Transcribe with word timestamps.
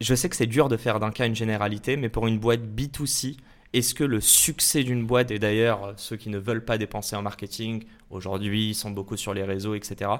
Je 0.00 0.14
sais 0.14 0.28
que 0.28 0.36
c'est 0.36 0.46
dur 0.46 0.68
de 0.68 0.76
faire 0.76 1.00
d'un 1.00 1.10
cas 1.10 1.26
une 1.26 1.34
généralité, 1.34 1.96
mais 1.96 2.08
pour 2.08 2.26
une 2.26 2.38
boîte 2.38 2.60
B2C, 2.60 3.36
est-ce 3.72 3.94
que 3.94 4.04
le 4.04 4.20
succès 4.20 4.84
d'une 4.84 5.04
boîte, 5.06 5.30
et 5.30 5.38
d'ailleurs 5.38 5.92
ceux 5.96 6.16
qui 6.16 6.30
ne 6.30 6.38
veulent 6.38 6.64
pas 6.64 6.78
dépenser 6.78 7.16
en 7.16 7.22
marketing, 7.22 7.84
aujourd'hui 8.10 8.70
ils 8.70 8.74
sont 8.74 8.90
beaucoup 8.90 9.16
sur 9.16 9.34
les 9.34 9.42
réseaux, 9.42 9.74
etc. 9.74 10.10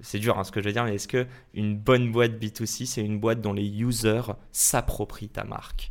C'est 0.00 0.18
dur 0.18 0.38
hein, 0.38 0.44
ce 0.44 0.50
que 0.52 0.60
je 0.60 0.66
veux 0.66 0.72
dire, 0.72 0.84
mais 0.84 0.94
est-ce 0.94 1.06
que 1.08 1.26
une 1.54 1.76
bonne 1.76 2.10
boîte 2.10 2.32
B2C, 2.32 2.86
c'est 2.86 3.04
une 3.04 3.20
boîte 3.20 3.40
dont 3.40 3.52
les 3.52 3.66
users 3.68 4.32
s'approprient 4.52 5.28
ta 5.28 5.44
marque? 5.44 5.90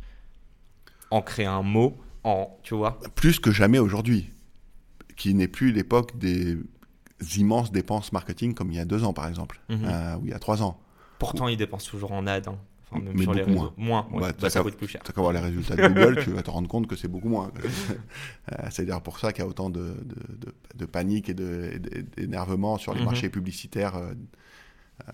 En 1.10 1.22
créer 1.22 1.46
un 1.46 1.62
mot, 1.62 1.96
en, 2.24 2.58
tu 2.64 2.74
vois? 2.74 2.98
Plus 3.14 3.38
que 3.38 3.52
jamais 3.52 3.78
aujourd'hui, 3.78 4.28
qui 5.16 5.32
n'est 5.34 5.48
plus 5.48 5.72
l'époque 5.72 6.18
des 6.18 6.58
immenses 7.38 7.70
dépenses 7.72 8.12
marketing 8.12 8.52
comme 8.54 8.72
il 8.72 8.76
y 8.76 8.80
a 8.80 8.84
deux 8.84 9.04
ans 9.04 9.12
par 9.14 9.26
exemple, 9.28 9.60
Mhm. 9.68 9.84
euh, 9.84 10.16
ou 10.16 10.26
il 10.26 10.30
y 10.30 10.34
a 10.34 10.38
trois 10.40 10.62
ans. 10.62 10.78
Pourtant, 11.18 11.48
ils 11.48 11.56
dépensent 11.56 11.88
toujours 11.88 12.12
en 12.12 12.26
ad, 12.26 12.48
hein. 12.48 12.58
Enfin, 12.90 13.02
même 13.02 13.14
Mais 13.14 13.22
sur 13.22 13.34
les 13.34 13.40
beaucoup 13.42 13.52
réseaux. 13.52 13.72
Moins. 13.76 14.08
Ouais, 14.12 14.32
Bah, 14.40 14.50
ça 14.50 14.62
coûte 14.62 14.76
plus 14.76 14.86
cher. 14.88 15.02
Tu 15.04 15.12
qu'à 15.12 15.20
voir 15.20 15.32
les 15.32 15.40
résultats 15.40 15.74
de 15.76 15.82
Google, 15.88 16.22
tu 16.22 16.30
vas 16.30 16.42
te 16.42 16.50
rendre 16.50 16.68
compte 16.68 16.86
que 16.86 16.96
c'est 16.96 17.08
beaucoup 17.08 17.28
moins. 17.28 17.50
Euh, 18.52 18.68
c'est 18.70 18.84
d'ailleurs 18.84 19.02
pour 19.02 19.18
ça 19.18 19.32
qu'il 19.32 19.42
y 19.42 19.44
a 19.44 19.48
autant 19.48 19.70
de, 19.70 19.80
de- 20.04 20.36
de- 20.46 20.54
de 20.76 20.86
panique 20.86 21.28
et 21.28 21.32
et 21.32 22.02
d'énervement 22.16 22.78
sur 22.78 22.94
les 22.94 23.00
Mhm. 23.00 23.04
marchés 23.06 23.28
publicitaires. 23.28 23.96
euh, 23.96 24.14
euh, 25.08 25.12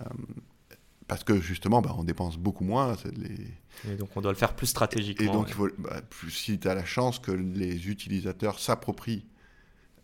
parce 1.08 1.24
que 1.24 1.40
justement, 1.40 1.82
bah, 1.82 1.94
on 1.98 2.04
dépense 2.04 2.38
beaucoup 2.38 2.64
moins. 2.64 2.96
les- 3.16 3.90
Et 3.92 3.96
donc, 3.96 4.10
on 4.16 4.20
doit 4.20 4.32
le 4.32 4.36
faire 4.38 4.54
plus 4.54 4.66
Et 4.66 4.70
stratégiquement. 4.70 5.32
donc, 5.32 5.44
ouais. 5.44 5.50
il 5.50 5.54
faut, 5.54 5.68
bah, 5.78 6.00
plus- 6.08 6.30
si 6.30 6.58
tu 6.58 6.68
as 6.68 6.74
la 6.74 6.84
chance 6.84 7.18
que 7.18 7.32
les 7.32 7.88
utilisateurs 7.88 8.58
s'approprient 8.58 9.26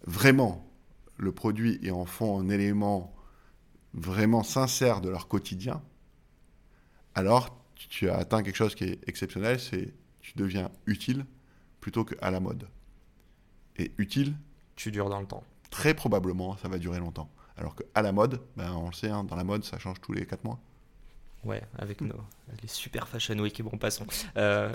vraiment 0.06 0.70
le 1.18 1.32
produit 1.32 1.78
et 1.82 1.90
en 1.90 2.06
font 2.06 2.40
un 2.40 2.48
élément 2.48 3.14
vraiment 3.94 4.42
sincère 4.44 5.00
de 5.00 5.08
leur 5.10 5.28
quotidien, 5.28 5.82
alors 7.18 7.56
tu- 7.74 8.08
as 8.08 8.16
atteint 8.16 8.42
quelque 8.42 8.56
chose 8.56 8.74
qui 8.74 8.84
est 8.84 9.08
exceptionnel, 9.08 9.58
c'est 9.60 9.92
tu 10.20 10.32
deviens 10.36 10.70
utile 10.86 11.24
plutôt 11.80 12.04
qu'à 12.04 12.30
la 12.30 12.40
mode. 12.40 12.68
Et 13.76 13.92
utile, 13.98 14.34
tu 14.76 14.90
dures 14.90 15.08
dans 15.10 15.20
le 15.20 15.26
temps. 15.26 15.42
très 15.70 15.92
probablement, 15.94 16.56
ça 16.56 16.68
va 16.68 16.78
durer 16.78 16.98
longtemps. 16.98 17.28
Alors 17.56 17.74
qu'à 17.76 18.02
la 18.02 18.12
mode, 18.12 18.40
ben, 18.56 18.72
on 18.72 18.86
le 18.86 18.92
sait, 18.94 19.10
hein, 19.10 19.24
dans 19.24 19.36
la 19.36 19.44
mode, 19.44 19.64
ça 19.64 19.78
change 19.78 20.00
tous 20.00 20.12
les 20.12 20.24
4 20.26 20.44
mois. 20.44 20.58
Ouais, 21.48 21.62
avec 21.78 22.02
nos, 22.02 22.14
les 22.62 22.68
super 22.68 23.08
fashion 23.08 23.38
week, 23.38 23.62
bon, 23.62 23.78
passons. 23.78 24.04
Euh, 24.36 24.68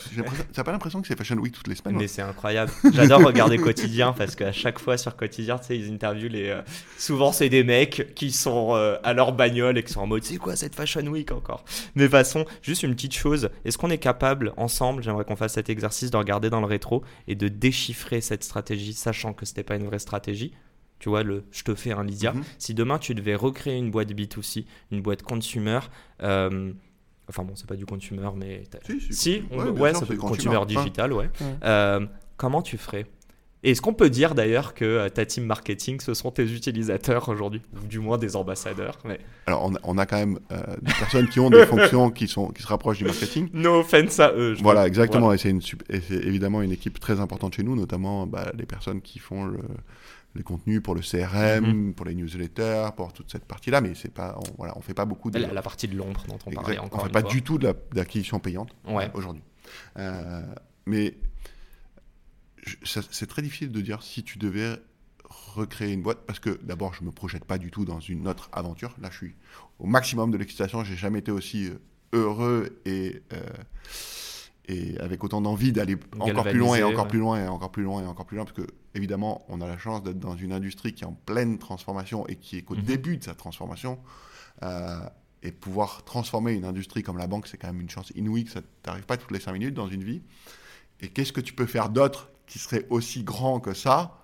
T'as 0.53 0.63
pas 0.63 0.71
l'impression 0.71 1.03
que 1.03 1.07
c'est 1.07 1.15
Fashion 1.15 1.35
Week 1.35 1.53
toutes 1.53 1.67
les 1.67 1.75
semaines 1.75 1.97
mais 1.97 2.07
c'est 2.07 2.23
incroyable. 2.23 2.71
J'adore 2.93 3.21
regarder 3.25 3.59
Quotidien 3.59 4.11
parce 4.11 4.35
qu'à 4.35 4.51
chaque 4.51 4.79
fois 4.79 4.97
sur 4.97 5.15
Quotidien, 5.15 5.59
tu 5.59 5.65
sais, 5.65 5.77
ils 5.77 5.93
interviewent 5.93 6.31
les. 6.31 6.49
euh, 6.49 6.63
souvent, 6.97 7.31
c'est 7.31 7.49
des 7.49 7.63
mecs 7.63 8.15
qui 8.15 8.31
sont 8.31 8.73
euh, 8.73 8.97
à 9.03 9.13
leur 9.13 9.33
bagnole 9.33 9.77
et 9.77 9.83
qui 9.83 9.93
sont 9.93 10.01
en 10.01 10.07
mode 10.07 10.23
c'est 10.23 10.37
quoi 10.37 10.55
cette 10.55 10.73
Fashion 10.73 11.05
Week 11.05 11.31
encore? 11.31 11.63
Mais 11.93 12.09
façon, 12.09 12.43
juste 12.63 12.81
une 12.81 12.95
petite 12.95 13.13
chose 13.13 13.51
est-ce 13.65 13.77
qu'on 13.77 13.91
est 13.91 13.99
capable, 13.99 14.53
ensemble, 14.57 15.03
j'aimerais 15.03 15.25
qu'on 15.25 15.35
fasse 15.35 15.53
cet 15.53 15.69
exercice 15.69 16.09
de 16.09 16.17
regarder 16.17 16.49
dans 16.49 16.59
le 16.59 16.65
rétro 16.65 17.03
et 17.27 17.35
de 17.35 17.49
déchiffrer 17.49 18.19
cette 18.19 18.43
stratégie, 18.43 18.93
sachant 18.93 19.33
que 19.33 19.45
c'était 19.45 19.63
pas 19.63 19.75
une 19.75 19.85
vraie 19.85 19.99
stratégie? 19.99 20.53
Tu 21.03 21.09
vois, 21.09 21.21
le 21.23 21.43
je 21.51 21.63
te 21.63 21.75
fais 21.75 21.91
un 21.91 22.01
Lydia. 22.05 22.31
Mhm. 22.31 22.43
Si 22.57 22.73
demain 22.73 22.97
tu 22.97 23.13
devais 23.13 23.35
recréer 23.35 23.77
une 23.77 23.91
boîte 23.91 24.09
B2C, 24.13 24.63
une 24.89 25.01
boîte 25.01 25.21
consumer, 25.21 25.79
euh, 26.21 26.71
enfin 27.27 27.43
bon, 27.43 27.51
c'est 27.55 27.67
pas 27.67 27.75
du 27.75 27.85
consumer, 27.85 28.29
mais. 28.37 28.63
Si, 28.87 29.01
si. 29.01 29.13
Si, 29.13 29.43
on- 29.51 29.57
Ouais, 29.57 29.69
ouais, 29.71 29.89
sûr, 29.89 29.99
ça 29.99 30.05
c'est 30.07 30.13
peut 30.13 30.19
consumer. 30.21 30.55
consumer 30.55 30.65
digital, 30.81 31.11
ouais. 31.11 31.25
Ouais. 31.41 31.47
Euh, 31.65 32.05
comment 32.37 32.61
tu 32.61 32.77
ferais? 32.77 33.05
Est-ce 33.63 33.81
qu'on 33.81 33.93
peut 33.93 34.09
dire 34.09 34.33
d'ailleurs 34.33 34.73
que 34.73 34.83
euh, 34.85 35.09
ta 35.09 35.25
team 35.25 35.45
marketing, 35.45 35.99
ce 35.99 36.13
sont 36.13 36.31
tes 36.31 36.43
utilisateurs 36.43 37.27
aujourd'hui? 37.27 37.61
Ou 37.81 37.85
du 37.87 37.99
moins 37.99 38.17
des 38.17 38.35
ambassadeurs 38.37 38.99
mais... 39.05 39.19
Alors, 39.45 39.63
on 39.65 39.75
a, 39.75 39.79
on 39.83 39.97
a 39.97 40.05
quand 40.05 40.17
même 40.17 40.39
euh, 40.51 40.61
des 40.81 40.91
personnes 40.93 41.27
qui 41.29 41.39
ont 41.41 41.49
des 41.49 41.65
fonctions 41.73 42.11
qui, 42.11 42.27
sont, 42.29 42.47
qui 42.49 42.61
se 42.61 42.67
rapprochent 42.67 42.97
du 42.99 43.05
marketing. 43.05 43.49
No 43.53 43.79
offense 43.81 44.19
à 44.21 44.31
eux. 44.33 44.55
je 44.55 44.63
Voilà, 44.63 44.85
exactement. 44.87 45.31
Et 45.33 45.37
c'est 45.37 45.49
évidemment 46.11 46.61
une 46.61 46.71
équipe 46.73 46.99
très 46.99 47.19
importante 47.21 47.55
chez 47.55 47.63
nous, 47.63 47.75
notamment 47.77 48.25
bah, 48.27 48.51
les 48.57 48.65
personnes 48.65 49.01
qui 49.01 49.19
font 49.19 49.45
le- 49.45 49.59
les 50.35 50.43
contenus 50.43 50.81
pour 50.81 50.95
le 50.95 51.01
CRM, 51.01 51.65
Mhm. 51.65 51.93
pour 51.93 52.05
les 52.05 52.15
newsletters, 52.15 52.89
pour 52.97 53.13
toute 53.13 53.31
cette 53.31 53.45
partie-là. 53.45 53.81
Mais 53.81 53.93
c'est 53.95 54.11
pas, 54.13 54.37
on, 54.39 54.53
voilà, 54.57 54.77
on 54.77 54.81
fait 54.81 54.93
pas 54.93 55.05
beaucoup 55.05 55.29
de. 55.31 55.39
La, 55.39 55.53
la 55.53 55.61
partie 55.61 55.87
de 55.87 55.95
l'ombre 55.95 56.23
dont 56.27 56.39
on 56.45 56.51
parlait 56.51 56.71
Exact. 56.73 56.85
encore 56.85 56.99
on 56.99 57.03
fait 57.03 57.09
une 57.09 57.13
pas 57.13 57.21
fois. 57.21 57.29
du 57.29 57.41
tout 57.43 57.57
d'acquisition 57.57 58.39
payante 58.39 58.75
Ouais. 58.85 59.11
aujourd'hui. 59.13 59.43
Euh, 59.99 60.41
mais 60.85 61.15
c'est 62.83 63.27
très 63.27 63.41
difficile 63.41 63.71
de 63.71 63.81
dire 63.81 64.01
si 64.03 64.23
tu 64.23 64.37
devais 64.37 64.77
recréer 65.25 65.91
une 65.93 66.01
boîte 66.01 66.19
parce 66.25 66.39
que 66.39 66.59
d'abord 66.63 66.93
je 66.93 67.03
me 67.03 67.11
projette 67.11 67.43
pas 67.45 67.57
du 67.57 67.71
tout 67.71 67.85
dans 67.85 67.99
une 67.99 68.27
autre 68.27 68.49
aventure. 68.53 68.95
Là, 69.01 69.09
je 69.11 69.17
suis 69.17 69.35
au 69.79 69.85
maximum 69.85 70.31
de 70.31 70.37
l'excitation. 70.37 70.83
J'ai 70.83 70.95
jamais 70.95 71.19
été 71.19 71.31
aussi 71.31 71.67
euh, 71.67 71.77
heureux 72.13 72.79
et 72.85 73.21
euh, 73.33 73.39
et 74.65 74.97
avec 74.99 75.23
autant 75.23 75.41
d'envie 75.41 75.71
d'aller 75.73 75.97
encore 76.19 76.43
plus 76.45 76.57
loin 76.57 76.77
et 76.77 76.83
encore 76.83 77.03
ouais. 77.05 77.09
plus 77.09 77.19
loin 77.19 77.43
et 77.43 77.47
encore 77.47 77.71
plus 77.71 77.83
loin 77.83 78.01
et 78.01 78.05
encore 78.05 78.25
plus 78.25 78.37
loin 78.37 78.45
parce 78.45 78.55
que 78.55 78.65
évidemment 78.95 79.43
on 79.49 79.59
a 79.61 79.67
la 79.67 79.77
chance 79.77 80.01
d'être 80.03 80.19
dans 80.19 80.37
une 80.37 80.53
industrie 80.53 80.93
qui 80.93 81.03
est 81.03 81.07
en 81.07 81.13
pleine 81.25 81.57
transformation 81.59 82.25
et 82.27 82.35
qui 82.37 82.57
est 82.57 82.61
qu'au 82.61 82.75
Mhm. 82.75 82.81
début 82.83 83.17
de 83.17 83.23
sa 83.23 83.33
transformation 83.35 83.99
euh, 84.63 84.99
et 85.41 85.51
pouvoir 85.51 86.03
transformer 86.05 86.53
une 86.53 86.63
industrie 86.65 87.03
comme 87.03 87.17
la 87.17 87.27
banque 87.27 87.47
c'est 87.47 87.57
quand 87.57 87.67
même 87.67 87.81
une 87.81 87.89
chance 87.89 88.11
inouïe 88.15 88.45
que 88.45 88.51
ça 88.51 88.61
t'arrive 88.83 89.03
pas 89.05 89.17
toutes 89.17 89.31
les 89.31 89.41
cinq 89.41 89.51
minutes 89.51 89.73
dans 89.73 89.89
une 89.89 90.03
vie 90.03 90.21
et 91.01 91.09
qu'est-ce 91.09 91.33
que 91.33 91.41
tu 91.41 91.53
peux 91.53 91.65
faire 91.65 91.89
d'autre 91.89 92.29
qui 92.47 92.59
serait 92.59 92.85
aussi 92.89 93.23
grand 93.23 93.59
que 93.59 93.73
ça? 93.73 94.19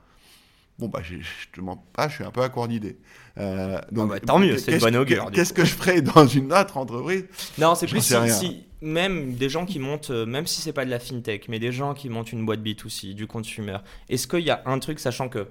Bon, 0.77 0.87
bah, 0.87 1.01
je 1.03 1.17
te 1.51 1.59
mens 1.59 1.75
pas, 1.91 2.07
je 2.07 2.15
suis 2.15 2.23
un 2.23 2.31
peu 2.31 2.41
à 2.41 2.47
court 2.47 2.69
d'idée. 2.69 2.97
Euh, 3.37 3.81
donc, 3.91 4.09
bah, 4.11 4.19
tant 4.21 4.39
mieux, 4.39 4.57
c'est 4.57 4.79
bonne 4.79 4.93
que- 4.93 4.99
augure, 4.99 5.29
Qu'est-ce 5.31 5.51
que 5.51 5.65
je 5.65 5.73
ferais 5.73 6.01
dans 6.01 6.25
une 6.25 6.53
autre 6.53 6.77
entreprise? 6.77 7.25
Non, 7.57 7.75
c'est 7.75 7.87
plus 7.87 7.99
si, 8.01 8.13
si- 8.29 8.65
même 8.81 9.33
des 9.35 9.49
gens 9.49 9.65
qui 9.65 9.79
montent, 9.79 10.09
euh, 10.11 10.25
même 10.25 10.47
si 10.47 10.61
c'est 10.61 10.73
pas 10.73 10.85
de 10.85 10.89
la 10.89 10.99
fintech, 10.99 11.47
mais 11.49 11.59
des 11.59 11.71
gens 11.71 11.93
qui 11.93 12.09
montent 12.09 12.31
une 12.31 12.45
boîte 12.45 12.61
B2C, 12.61 13.13
du 13.13 13.27
consumer. 13.27 13.77
Est-ce 14.09 14.27
qu'il 14.27 14.39
y 14.41 14.49
a 14.49 14.61
un 14.65 14.79
truc, 14.79 14.99
sachant 14.99 15.27
que, 15.29 15.47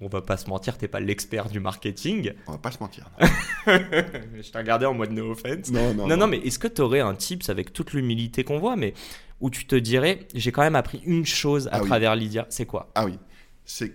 on 0.00 0.08
va 0.08 0.22
pas 0.22 0.36
se 0.36 0.48
mentir, 0.48 0.76
t'es 0.76 0.88
pas 0.88 1.00
l'expert 1.00 1.48
du 1.48 1.60
marketing? 1.60 2.32
On 2.46 2.52
va 2.52 2.58
pas 2.58 2.70
se 2.72 2.78
mentir. 2.80 3.08
Je 3.66 4.50
t'ai 4.50 4.58
regardé 4.58 4.86
en 4.86 4.94
mode 4.94 5.12
no 5.12 5.30
offense. 5.30 5.70
Non, 5.70 5.94
non, 5.94 6.06
Non, 6.06 6.16
non, 6.16 6.26
mais 6.26 6.38
est-ce 6.38 6.58
que 6.58 6.68
tu 6.68 6.82
aurais 6.82 7.00
un 7.00 7.14
tips 7.14 7.48
avec 7.48 7.72
toute 7.72 7.92
l'humilité 7.92 8.42
qu'on 8.44 8.58
voit, 8.58 8.76
mais 8.76 8.92
où 9.40 9.50
tu 9.50 9.66
te 9.66 9.76
dirais, 9.76 10.26
j'ai 10.34 10.52
quand 10.52 10.62
même 10.62 10.76
appris 10.76 11.00
une 11.04 11.24
chose 11.26 11.68
à 11.68 11.72
Ah 11.74 11.80
oui. 11.82 11.86
travers 11.88 12.16
Lydia, 12.16 12.46
c'est 12.50 12.66
quoi? 12.66 12.90
Ah 12.94 13.04
oui, 13.04 13.18
c'est 13.64 13.94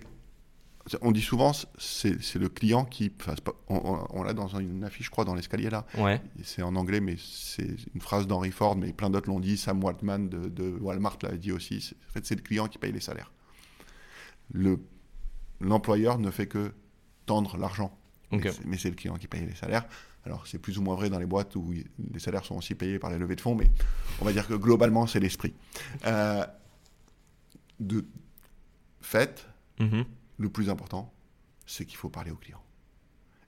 on 1.02 1.12
dit 1.12 1.22
souvent 1.22 1.52
c'est 1.78 2.36
le 2.36 2.50
client 2.50 2.84
qui 2.86 3.12
on, 3.68 3.76
on- 3.76 4.08
on 4.12 4.24
l'a 4.24 4.34
dans 4.34 4.48
une 4.60 4.84
affiche 4.84 5.06
je 5.08 5.12
crois 5.12 5.26
dans 5.26 5.36
l'escalier 5.36 5.70
là. 5.70 5.86
Ouais. 5.98 6.22
c'est 6.44 6.62
en 6.64 6.76
anglais 6.76 7.00
mais 7.00 7.16
c'est 7.20 7.68
une 7.94 8.02
phrase 8.02 8.26
d'Henry 8.28 8.52
Ford 8.52 8.76
mais 8.76 8.92
plein 8.94 9.10
d'autres 9.10 9.30
l'ont 9.30 9.40
dit. 9.40 9.58
Sam 9.58 9.84
Waltman 9.84 10.30
de, 10.30 10.48
de 10.50 10.78
Walmart 10.80 11.18
l'a 11.24 11.36
dit 11.38 11.52
aussi. 11.52 11.82
C'est- 11.82 11.96
en 12.10 12.12
fait 12.14 12.26
c'est 12.26 12.36
le 12.36 12.42
client 12.42 12.68
qui 12.68 12.78
paye 12.80 12.92
les 12.92 13.02
salaires. 13.02 13.32
Le 14.52 14.80
l'employeur 15.62 16.18
ne 16.20 16.32
fait 16.32 16.48
que 16.48 16.74
tendre 17.26 17.58
l'argent. 17.58 17.96
Mais 18.66 18.78
c'est- 18.78 18.90
le 18.90 18.96
client 18.96 19.16
qui 19.18 19.28
paye 19.28 19.46
les 19.46 19.56
salaires. 19.56 19.86
Alors 20.26 20.48
c'est 20.48 20.60
plus 20.60 20.78
ou 20.78 20.82
moins 20.82 20.96
vrai 20.96 21.10
dans 21.10 21.20
les 21.20 21.26
boîtes 21.26 21.56
où 21.56 21.72
les 21.72 22.20
salaires 22.20 22.46
sont 22.46 22.56
aussi 22.58 22.74
payés 22.76 23.00
par 23.00 23.10
les 23.10 23.18
levées 23.18 23.36
de 23.36 23.42
fonds 23.42 23.56
mais 23.56 23.70
on 24.22 24.26
va 24.26 24.32
dire 24.34 24.48
que 24.48 24.54
globalement 24.54 25.06
c'est 25.08 25.20
l'esprit. 25.20 25.54
Euh, 26.06 26.46
de 27.80 28.06
fait 29.02 29.46
Mhm. 29.80 30.04
Le 30.40 30.50
plus 30.50 30.70
important, 30.70 31.14
c'est 31.68 31.86
qu'il 31.86 31.98
faut 31.98 32.10
parler 32.10 32.32
au 32.32 32.36
client. 32.36 32.64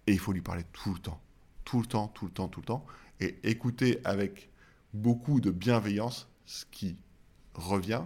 Et 0.05 0.11
il 0.11 0.19
faut 0.19 0.33
lui 0.33 0.41
parler 0.41 0.63
tout 0.73 0.93
le 0.93 0.99
temps. 0.99 1.19
Tout 1.65 1.79
le 1.79 1.87
temps, 1.87 2.07
tout 2.09 2.25
le 2.25 2.31
temps, 2.31 2.47
tout 2.47 2.59
le 2.59 2.65
temps. 2.65 2.85
Et 3.19 3.37
écouter 3.43 3.99
avec 4.03 4.49
beaucoup 4.93 5.41
de 5.41 5.49
bienveillance 5.49 6.27
ce 6.45 6.65
qui 6.69 6.97
revient. 7.55 8.03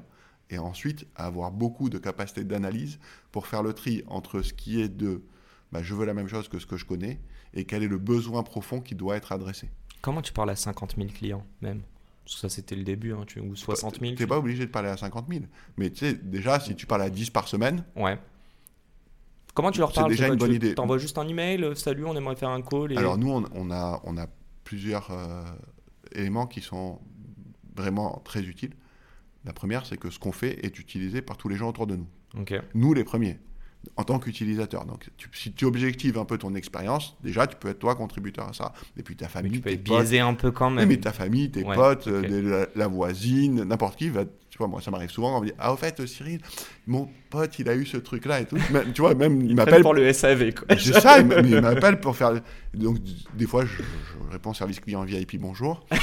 Et 0.52 0.60
ensuite, 0.60 1.08
avoir 1.16 1.52
beaucoup 1.52 1.90
de 1.90 1.98
capacité 1.98 2.44
d'analyse 2.44 3.00
pour 3.32 3.48
faire 3.48 3.64
le 3.64 3.74
tri 3.74 4.04
entre 4.08 4.42
ce 4.42 4.54
qui 4.54 4.80
est 4.80 4.90
de 4.90 5.24
bah, 5.72 5.82
je 5.82 5.96
veux 5.96 6.06
la 6.06 6.14
même 6.14 6.28
chose 6.28 6.48
que 6.48 6.60
ce 6.60 6.66
que 6.66 6.78
je 6.78 6.86
connais 6.86 7.20
et 7.54 7.66
quel 7.66 7.84
est 7.84 7.88
le 7.88 7.98
besoin 7.98 8.44
profond 8.44 8.82
qui 8.82 8.94
doit 8.94 9.18
être 9.18 9.32
adressé. 9.32 9.70
Comment 10.02 10.22
tu 10.22 10.32
parles 10.32 10.52
à 10.52 10.56
50 10.56 10.96
000 10.96 11.10
clients, 11.10 11.46
même? 11.62 11.82
Ça, 12.28 12.50
c'était 12.50 12.76
le 12.76 12.84
début, 12.84 13.14
hein, 13.14 13.24
tu... 13.26 13.40
ou 13.40 13.56
60 13.56 14.00
000 14.00 14.16
Tu 14.16 14.22
n'es 14.22 14.28
pas 14.28 14.38
obligé 14.38 14.66
de 14.66 14.72
parler 14.72 14.90
à 14.90 14.98
50 14.98 15.26
000. 15.28 15.46
Mais 15.78 15.90
tu 15.90 16.00
sais, 16.00 16.14
déjà, 16.14 16.60
si 16.60 16.76
tu 16.76 16.86
parles 16.86 17.02
à 17.02 17.10
10 17.10 17.30
par 17.32 17.48
semaine, 17.48 17.84
Ouais. 17.96 18.20
Comment 19.56 19.72
tu 19.72 19.80
leur 19.80 19.90
C'est 19.90 20.02
parles 20.02 20.12
déjà 20.12 20.26
quoi, 20.26 20.34
une 20.34 20.40
bonne 20.40 20.50
tu 20.52 20.56
idée. 20.58 20.76
T'envoies 20.76 21.00
juste 21.00 21.18
un 21.18 21.28
email, 21.28 21.64
euh, 21.64 21.74
salut, 21.74 22.06
on 22.06 22.16
aimerait 22.16 22.36
faire 22.36 22.50
un 22.50 22.62
call. 22.62 22.92
Et... 22.92 22.98
Alors 22.98 23.18
nous, 23.18 23.32
on, 23.32 23.44
on 23.56 23.72
a, 23.72 24.02
on 24.04 24.18
a 24.18 24.28
plusieurs 24.64 25.10
euh, 25.10 25.44
éléments 26.12 26.46
qui 26.46 26.62
sont 26.62 27.00
vraiment 27.76 28.22
très 28.24 28.44
utiles. 28.44 28.74
La 29.46 29.54
première, 29.54 29.86
c'est 29.86 29.98
que 29.98 30.10
ce 30.10 30.20
qu'on 30.20 30.32
fait 30.32 30.66
est 30.66 30.78
utilisé 30.78 31.22
par 31.22 31.38
tous 31.38 31.50
les 31.50 31.56
gens 31.56 31.70
autour 31.70 31.88
de 31.88 31.96
nous. 31.96 32.08
Nous, 32.74 32.94
les 32.94 33.04
premiers, 33.04 33.40
en 33.98 34.04
tant 34.04 34.20
qu'utilisateur. 34.20 34.86
Donc, 34.86 35.10
tu- 35.18 35.30
si 35.34 35.52
tu 35.54 35.66
objectives 35.66 36.18
un 36.18 36.26
peu 36.26 36.38
ton 36.38 36.56
expérience, 36.56 37.16
déjà, 37.24 37.48
tu 37.48 37.56
peux 37.56 37.70
être 37.70 37.80
toi 37.80 37.96
contributeur 37.96 38.48
à 38.50 38.54
ça. 38.54 38.74
Et 38.98 39.04
puis 39.04 39.16
ta 39.16 39.26
Mais 39.26 39.32
famille, 39.32 39.52
tu 39.54 39.60
peux 39.62 39.70
tes 39.70 39.76
être 39.76 39.84
potes. 39.84 39.98
biaisé 40.00 40.20
un 40.20 40.34
peu 40.34 40.52
quand 40.52 40.70
même. 40.70 40.88
mais 40.90 40.98
ta 40.98 41.12
famille, 41.14 41.50
tes 41.52 41.64
Ouais, 41.64 41.76
potes, 41.76 42.08
la, 42.08 42.68
la 42.76 42.88
voisine, 42.88 43.64
n'importe 43.64 43.98
qui 43.98 44.10
va. 44.10 44.24
Tu 44.50 44.58
vois, 44.60 44.68
moi, 44.68 44.82
ça 44.82 44.90
m'arrive 44.90 45.10
souvent, 45.10 45.38
on 45.38 45.42
me 45.42 45.48
dit 45.48 45.54
Ah, 45.60 45.74
au 45.74 45.76
fait, 45.76 46.06
Cyril, 46.08 46.40
mon 46.88 47.10
pote, 47.30 47.60
il 47.60 47.68
a 47.68 47.76
eu 47.76 47.86
ce 47.86 47.98
truc-là 47.98 48.40
et 48.42 48.46
tout. 48.46 48.56
Même- 48.72 48.94
tu 48.94 49.02
vois, 49.02 49.14
même, 49.14 49.42
il 49.42 49.50
Ils 49.52 49.56
m'appelle 49.56 49.82
pour 49.82 49.94
le 49.94 50.12
SAV, 50.14 50.54
quoi. 50.54 50.68
c'est 50.78 50.94
ça, 51.02 51.20
il 51.20 51.28
il 51.50 51.60
m'appelle 51.62 52.00
pour 52.00 52.16
faire. 52.16 52.40
Donc, 52.74 52.98
des 53.34 53.46
fois, 53.48 53.66
je, 53.66 53.78
je 53.78 54.32
réponds 54.32 54.54
service 54.54 54.80
client 54.80 55.04
VIP 55.04 55.38
bonjour. 55.40 55.86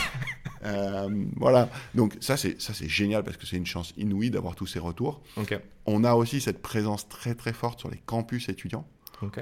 Euh, 0.65 1.09
voilà. 1.37 1.69
Donc, 1.93 2.15
ça, 2.21 2.37
c'est 2.37 2.61
ça, 2.63 2.73
c'est 2.73 2.89
génial 2.89 3.25
parce 3.25 3.37
que 3.37 3.47
c'est 3.47 3.57
une 3.57 3.67
chance 3.67 3.93
inouïe 3.97 4.31
d'avoir 4.31 4.55
tous 4.55 4.67
ces 4.69 4.79
retours. 4.79 5.21
Ok. 5.37 5.59
On 5.87 6.05
a 6.05 6.15
aussi 6.15 6.41
cette 6.41 6.63
présence 6.63 7.09
très, 7.09 7.35
très 7.35 7.53
forte 7.53 7.81
sur 7.81 7.91
les 7.91 7.99
campus 7.99 8.49
étudiants 8.49 8.87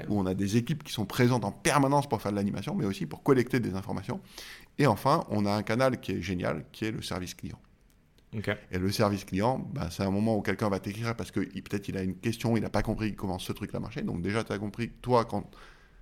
où 0.07 0.19
on 0.19 0.25
a 0.25 0.33
des 0.33 0.57
équipes 0.57 0.83
qui 0.83 0.93
sont 0.93 1.05
présentes 1.05 1.43
en 1.43 1.51
permanence 1.51 2.07
pour 2.07 2.21
faire 2.21 2.31
de 2.31 2.37
l'animation, 2.37 2.75
mais 2.75 2.85
aussi 2.85 3.05
pour 3.05 3.23
collecter 3.23 3.59
des 3.59 3.73
informations. 3.75 4.19
Et 4.77 4.85
enfin, 4.87 5.25
on 5.29 5.45
a 5.45 5.51
un 5.51 5.63
canal 5.63 5.99
qui 5.99 6.11
est 6.13 6.21
génial, 6.21 6.65
qui 6.71 6.85
est 6.85 6.91
le 6.91 7.01
service 7.01 7.33
client. 7.33 7.59
Et 8.71 8.77
le 8.77 8.91
service 8.91 9.25
client, 9.25 9.59
bah, 9.73 9.89
c'est 9.91 10.03
un 10.03 10.09
moment 10.11 10.37
où 10.37 10.41
quelqu'un 10.41 10.69
va 10.69 10.79
t'écrire 10.79 11.15
parce 11.15 11.31
que 11.31 11.41
peut-être 11.41 11.89
il 11.89 11.97
a 11.97 12.01
une 12.03 12.15
question, 12.15 12.55
il 12.55 12.61
n'a 12.63 12.69
pas 12.69 12.81
compris 12.81 13.13
comment 13.15 13.39
ce 13.39 13.51
truc-là 13.51 13.79
marchait. 13.79 14.03
Donc 14.03 14.21
déjà, 14.21 14.43
tu 14.43 14.53
as 14.53 14.57
compris 14.57 14.89
toi, 15.01 15.25
quand 15.25 15.43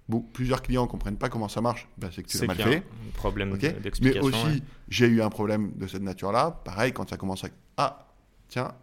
bon, 0.08 0.20
plusieurs 0.22 0.62
clients 0.62 0.84
ne 0.84 0.88
comprennent 0.90 1.18
pas 1.18 1.30
comment 1.30 1.48
ça 1.48 1.62
marche, 1.62 1.88
bah, 1.98 2.10
c'est 2.14 2.22
que 2.22 2.28
tu 2.28 2.38
l'as 2.38 2.48
mal 2.48 2.58
fait. 2.58 2.78
un 2.78 3.12
problème 3.16 3.54
ok 3.54 3.62
de- 3.62 3.92
Mais 4.02 4.20
aussi, 4.20 4.46
ouais. 4.46 4.62
j'ai 4.90 5.08
eu 5.08 5.22
un 5.22 5.30
problème 5.30 5.72
de 5.76 5.88
cette 5.88 6.04
nature-là. 6.04 6.52
Pareil, 6.64 6.94
quand 6.94 7.10
ça 7.10 7.18
commence 7.18 7.44
à... 7.46 7.48
Ah, 7.78 8.08
tiens, 8.48 8.74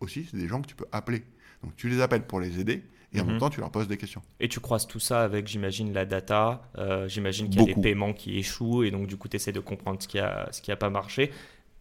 aussi, 0.00 0.26
c'est 0.30 0.36
des 0.36 0.48
gens 0.48 0.60
que 0.62 0.66
tu 0.66 0.74
peux 0.74 0.86
appeler. 0.92 1.22
Donc 1.62 1.74
tu 1.76 1.88
les 1.88 2.00
appelles 2.00 2.26
pour 2.26 2.40
les 2.40 2.60
aider 2.60 2.82
et 3.12 3.20
en 3.20 3.24
Mhm. 3.24 3.30
même 3.32 3.40
temps, 3.40 3.50
tu 3.50 3.60
leur 3.60 3.70
poses 3.70 3.88
des 3.88 3.96
questions. 3.96 4.22
Et 4.40 4.48
tu 4.48 4.60
croises 4.60 4.86
tout 4.86 5.00
ça 5.00 5.22
avec, 5.22 5.46
j'imagine, 5.48 5.92
la 5.92 6.04
data. 6.04 6.70
euh, 6.78 7.08
j'imagine 7.08 7.46
qu'il 7.48 7.56
y 7.60 7.62
a 7.62 7.66
Beaucoup. 7.66 7.80
des 7.80 7.88
paiements 7.90 8.12
qui 8.12 8.36
échouent 8.38 8.82
et 8.84 8.90
donc 8.90 9.06
du 9.06 9.16
coup, 9.16 9.28
tu 9.28 9.36
essaies 9.36 9.52
de 9.52 9.60
comprendre 9.60 10.02
ce 10.02 10.08
qui 10.08 10.18
a, 10.18 10.48
ce 10.52 10.60
qui 10.60 10.70
a 10.72 10.76
pas 10.76 10.90
marché. 10.90 11.30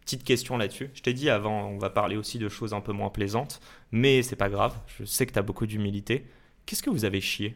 Petite 0.01 0.23
question 0.23 0.57
là-dessus. 0.57 0.91
Je 0.93 1.01
t'ai 1.01 1.13
dit 1.13 1.29
avant, 1.31 1.67
on 1.67 1.77
va 1.79 1.89
parler 1.89 2.15
aussi 2.15 2.37
de 2.37 2.47
choses 2.47 2.73
un 2.73 2.81
peu 2.81 2.93
moins 2.93 3.09
plaisantes, 3.09 3.59
mais 3.91 4.21
c'est 4.21 4.35
pas 4.35 4.49
grave. 4.49 4.75
Je 4.99 5.03
sais 5.03 5.25
que 5.25 5.33
tu 5.33 5.39
as 5.39 5.41
beaucoup 5.41 5.65
d'humilité. 5.65 6.25
Qu'est-ce 6.67 6.83
que 6.83 6.91
vous 6.91 7.05
avez 7.05 7.21
chié? 7.21 7.55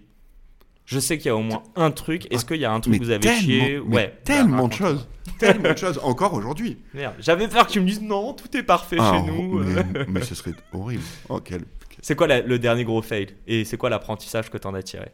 Je 0.89 0.97
sais 0.97 1.19
qu'il 1.19 1.27
y 1.27 1.29
a 1.29 1.35
au 1.35 1.43
moins 1.43 1.61
un 1.75 1.91
truc. 1.91 2.25
Est-ce 2.33 2.43
qu'il 2.45 2.57
y 2.57 2.65
a 2.65 2.71
un 2.71 2.79
truc 2.79 2.97
que 2.97 3.03
vous 3.03 3.11
avez 3.11 3.35
chié 3.35 3.77
Ouais. 3.77 4.11
tellement 4.23 4.63
bah, 4.63 4.69
de 4.69 4.73
choses. 4.73 5.07
tellement 5.37 5.71
de 5.71 5.77
choses, 5.77 5.99
encore 6.01 6.33
aujourd'hui. 6.33 6.79
Merde. 6.95 7.13
J'avais 7.19 7.47
peur 7.47 7.67
que 7.67 7.71
tu 7.73 7.79
me 7.79 7.85
dises 7.85 8.01
non, 8.01 8.33
tout 8.33 8.57
est 8.57 8.63
parfait 8.63 8.97
Ah, 8.99 9.13
chez 9.13 9.31
nous. 9.31 9.59
euh. 9.59 9.83
mais, 10.07 10.23
ce 10.23 10.33
serait 10.33 10.55
horrible. 10.73 11.03
Oh, 11.29 11.39
C'est 12.01 12.15
quoi 12.15 12.25
le 12.25 12.57
dernier 12.57 12.85
gros 12.85 13.03
fail? 13.03 13.27
Et 13.45 13.65
c'est 13.65 13.77
quoi 13.77 13.91
l'apprentissage 13.91 14.49
que 14.49 14.57
tu 14.57 14.65
en 14.65 14.73
as 14.73 14.81
tiré? 14.81 15.11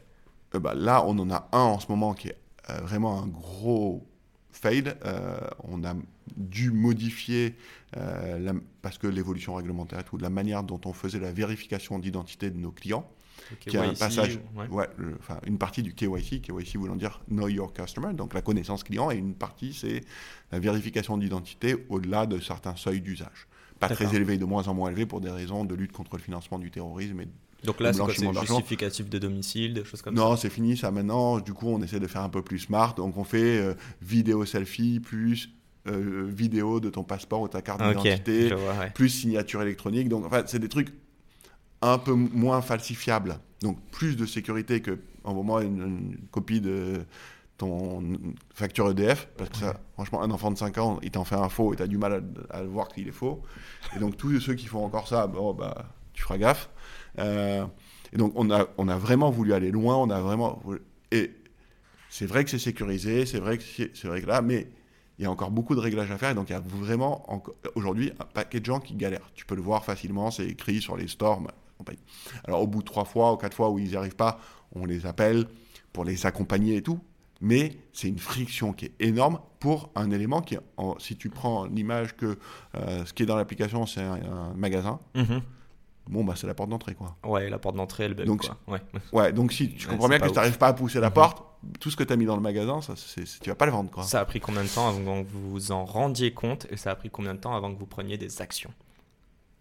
Euh, 0.56 0.60
bah, 0.60 0.74
là, 0.74 1.04
on 1.06 1.20
en 1.20 1.30
a 1.30 1.50
un 1.52 1.60
en 1.60 1.80
ce 1.82 1.88
moment 1.90 2.14
qui 2.14 2.30
est 2.30 2.38
euh, 2.70 2.80
vraiment 2.82 3.22
un 3.22 3.28
gros 3.28 4.08
fail. 4.54 4.94
Euh, 5.06 5.36
on 5.66 5.84
a 5.84 5.94
dû 6.38 6.72
modifier, 6.72 7.54
parce 8.82 8.98
que 8.98 9.08
l'évolution 9.08 9.56
réglementaire 9.56 10.00
et 10.00 10.04
tout, 10.04 10.18
la 10.18 10.30
manière 10.30 10.64
dont 10.64 10.80
on 10.86 10.94
faisait 10.94 11.20
la 11.20 11.34
vérification 11.34 12.00
d'identité 12.00 12.50
de 12.50 12.58
nos 12.58 12.72
clients, 12.72 13.06
Qui 13.60 13.76
est 13.76 13.80
ouais, 13.80 13.86
un 13.88 13.94
passage, 13.94 14.40
ouais. 14.56 14.68
ouais, 14.68 14.88
le- 14.98 15.16
enfin, 15.20 15.40
une 15.46 15.58
partie 15.58 15.84
du 15.84 15.94
KYC, 15.94 16.42
KYC 16.42 16.78
voulant 16.78 16.96
dire 16.96 17.22
Know 17.30 17.48
Your 17.48 17.74
Customer, 17.74 18.14
donc 18.14 18.34
la 18.34 18.42
connaissance 18.42 18.84
client, 18.84 19.12
et 19.12 19.18
une 19.18 19.36
partie, 19.36 19.74
c'est 19.74 20.02
la 20.52 20.60
vérification 20.60 21.18
d'identité 21.18 21.86
au-delà 21.90 22.26
de 22.26 22.40
certains 22.40 22.76
seuils 22.76 23.02
d'usage. 23.02 23.48
Pas 23.80 23.90
très 23.90 24.16
élevé, 24.16 24.38
de 24.38 24.46
moins 24.46 24.68
en 24.68 24.74
moins 24.74 24.90
élevé 24.90 25.06
pour 25.06 25.22
des 25.22 25.30
raisons 25.30 25.66
de 25.66 25.76
lutte 25.76 25.92
contre 25.92 26.16
le 26.16 26.22
financement 26.22 26.58
du 26.60 26.72
terrorisme 26.72 27.20
et 27.22 27.28
Donc 27.66 27.80
là, 27.82 27.92
c'est 27.94 28.34
justificatif 28.34 29.10
de 29.10 29.20
domicile, 29.20 29.74
des 29.74 29.84
choses 29.84 30.02
comme 30.02 30.16
ça 30.16 30.22
Non, 30.22 30.36
c'est 30.38 30.50
fini 30.50 30.78
ça 30.78 30.92
maintenant. 30.92 31.40
Du 31.40 31.54
coup, 31.54 31.68
on 31.68 31.82
essaie 31.82 32.00
de 32.00 32.08
faire 32.08 32.22
un 32.22 32.30
peu 32.30 32.42
plus 32.42 32.60
smart. 32.60 32.94
Donc, 32.96 33.18
on 33.18 33.24
fait 33.24 33.60
euh, 33.60 33.74
vidéo 34.02 34.46
selfie 34.46 35.00
plus 35.00 35.50
euh, 35.88 36.26
vidéo 36.28 36.80
de 36.80 36.90
ton 36.90 37.04
passeport 37.04 37.42
ou 37.42 37.48
ta 37.48 37.62
carte 37.62 37.82
d'identité, 37.82 38.54
ouais. 38.54 38.92
plus 38.96 39.10
signature 39.10 39.62
électronique. 39.62 40.10
Donc, 40.10 40.26
en 40.26 40.30
fait, 40.30 40.48
c'est 40.48 40.60
des 40.60 40.70
trucs 40.70 40.90
un 41.82 41.98
peu 41.98 42.14
moins 42.14 42.62
falsifiables. 42.62 43.40
Donc, 43.62 43.78
plus 43.92 44.16
de 44.18 44.26
sécurité 44.26 44.82
que, 44.82 45.00
en 45.24 45.34
moment, 45.34 45.60
une, 45.60 45.82
une 45.82 46.18
copie 46.32 46.62
de 46.62 47.06
ton 47.58 48.04
facture 48.54 48.90
EDF. 48.92 49.28
Parce 49.38 49.50
que 49.52 49.58
ça, 49.58 49.80
franchement, 49.94 50.22
un 50.22 50.32
enfant 50.32 50.52
de 50.52 50.58
5 50.58 50.78
ans, 50.78 51.00
il 51.04 51.12
t'en 51.12 51.24
fait 51.24 51.36
un 51.36 51.50
faux 51.50 51.74
et 51.74 51.78
tu 51.78 51.84
as 51.84 51.88
du 51.88 51.98
mal 51.98 52.24
à, 52.52 52.58
à 52.58 52.62
le 52.62 52.68
voir 52.68 52.90
qu'il 52.90 53.08
est 53.08 53.12
faux. 53.14 53.42
Et 53.96 54.00
donc, 54.00 54.18
tous 54.18 54.40
ceux 54.40 54.56
qui 54.56 54.66
font 54.68 54.84
encore 54.84 55.08
ça, 55.08 55.28
bon, 55.28 55.54
bah, 55.54 55.86
tu 56.14 56.22
feras 56.24 56.38
gaffe. 56.38 56.70
Euh, 57.20 57.66
et 58.14 58.18
donc, 58.18 58.34
on 58.36 58.52
a, 58.52 58.68
on 58.78 58.88
a 58.88 58.98
vraiment 58.98 59.30
voulu 59.32 59.54
aller 59.54 59.72
loin. 59.72 59.96
On 59.96 60.10
a 60.10 60.20
vraiment. 60.22 60.60
voulu- 60.66 60.82
Et 61.12 61.32
c'est 62.10 62.26
vrai 62.26 62.44
que 62.44 62.50
c'est 62.50 62.60
sécurisé, 62.60 63.26
c'est 63.26 63.40
vrai 63.40 63.58
que 63.58 63.64
c'est 63.64 64.08
vrai 64.08 64.22
que 64.22 64.28
là, 64.28 64.42
mais 64.42 64.68
il 65.18 65.24
y 65.24 65.26
a 65.26 65.32
encore 65.32 65.50
beaucoup 65.52 65.76
de 65.76 65.80
réglages 65.80 66.12
à 66.12 66.18
faire. 66.18 66.32
Et 66.32 66.36
donc, 66.36 66.50
il 66.50 66.54
y 66.54 66.56
a 66.56 66.60
vraiment 66.62 67.26
aujourd'hui 67.76 68.12
un 68.20 68.26
paquet 68.26 68.60
de 68.60 68.66
gens 68.66 68.80
qui 68.82 68.96
galèrent. 68.96 69.32
Tu 69.34 69.46
peux 69.46 69.56
le 69.56 69.62
voir 69.62 69.86
facilement, 69.86 70.30
c'est 70.30 70.46
écrit 70.46 70.82
sur 70.82 70.98
les 70.98 71.08
stores. 71.08 71.42
Alors, 72.46 72.62
au 72.62 72.68
bout 72.68 72.80
de 72.80 72.86
trois 72.86 73.06
fois 73.06 73.34
ou 73.34 73.38
quatre 73.38 73.56
fois 73.56 73.70
où 73.70 73.80
ils 73.80 73.90
n'y 73.90 73.96
arrivent 73.96 74.16
pas, 74.16 74.40
on 74.76 74.86
les 74.86 75.06
appelle 75.06 75.46
pour 75.94 76.04
les 76.06 76.26
accompagner 76.26 76.78
et 76.78 76.82
tout. 76.82 77.00
Mais 77.42 77.78
c'est 77.92 78.08
une 78.08 78.18
friction 78.18 78.72
qui 78.74 78.86
est 78.86 78.94
énorme 79.00 79.40
pour 79.60 79.90
un 79.96 80.10
élément 80.12 80.42
qui, 80.42 80.58
en- 80.78 80.98
si 81.00 81.18
tu 81.18 81.30
prends 81.30 81.66
l'image 81.66 82.16
que 82.16 82.38
euh, 82.76 83.06
ce 83.06 83.14
qui 83.14 83.24
est 83.24 83.26
dans 83.26 83.36
l'application, 83.36 83.86
c'est 83.86 84.02
un, 84.02 84.14
un 84.14 84.54
magasin, 84.56 85.00
Mhm. 85.16 85.42
bon, 86.08 86.24
bah, 86.24 86.34
c'est 86.38 86.48
la 86.48 86.54
porte 86.54 86.70
d'entrée, 86.70 86.96
quoi. 86.96 87.16
Ouais, 87.26 87.50
la 87.50 87.60
porte 87.60 87.76
d'entrée, 87.76 88.06
elle 88.06 88.14
bug, 88.14 88.26
Donc, 88.26 88.42
quoi. 88.48 88.58
Ouais. 88.68 88.80
Ouais, 89.12 89.34
donc 89.34 89.52
si 89.52 89.70
tu 89.74 89.86
comprends 89.88 90.08
bien 90.08 90.20
que 90.20 90.28
tu 90.30 90.34
n'arrives 90.34 90.58
pas 90.58 90.68
à 90.70 90.74
pousser 90.74 91.00
la 91.02 91.10
Mhm. 91.10 91.14
porte, 91.14 91.44
tout 91.82 91.90
ce 91.92 91.98
que 91.98 92.04
tu 92.04 92.14
as 92.14 92.16
mis 92.16 92.26
dans 92.26 92.36
le 92.38 92.42
magasin, 92.42 92.82
ça, 92.82 92.94
c'est- 92.96 93.40
tu 93.42 93.50
vas 93.50 93.56
pas 93.56 93.66
le 93.66 93.72
vendre, 93.74 93.92
quoi. 93.92 94.04
Ça 94.04 94.22
a 94.22 94.26
pris 94.26 94.40
combien 94.40 94.64
de 94.64 94.70
temps 94.70 94.88
avant 94.88 95.24
que 95.24 95.30
vous 95.30 95.52
vous 95.52 95.72
en 95.74 95.84
rendiez 95.84 96.34
compte 96.34 96.68
et 96.72 96.78
ça 96.78 96.92
a 96.92 96.96
pris 96.96 97.10
combien 97.10 97.34
de 97.34 97.40
temps 97.40 97.54
avant 97.56 97.74
que 97.74 97.78
vous 97.78 97.86
preniez 97.88 98.18
des 98.18 98.42
actions? 98.42 98.72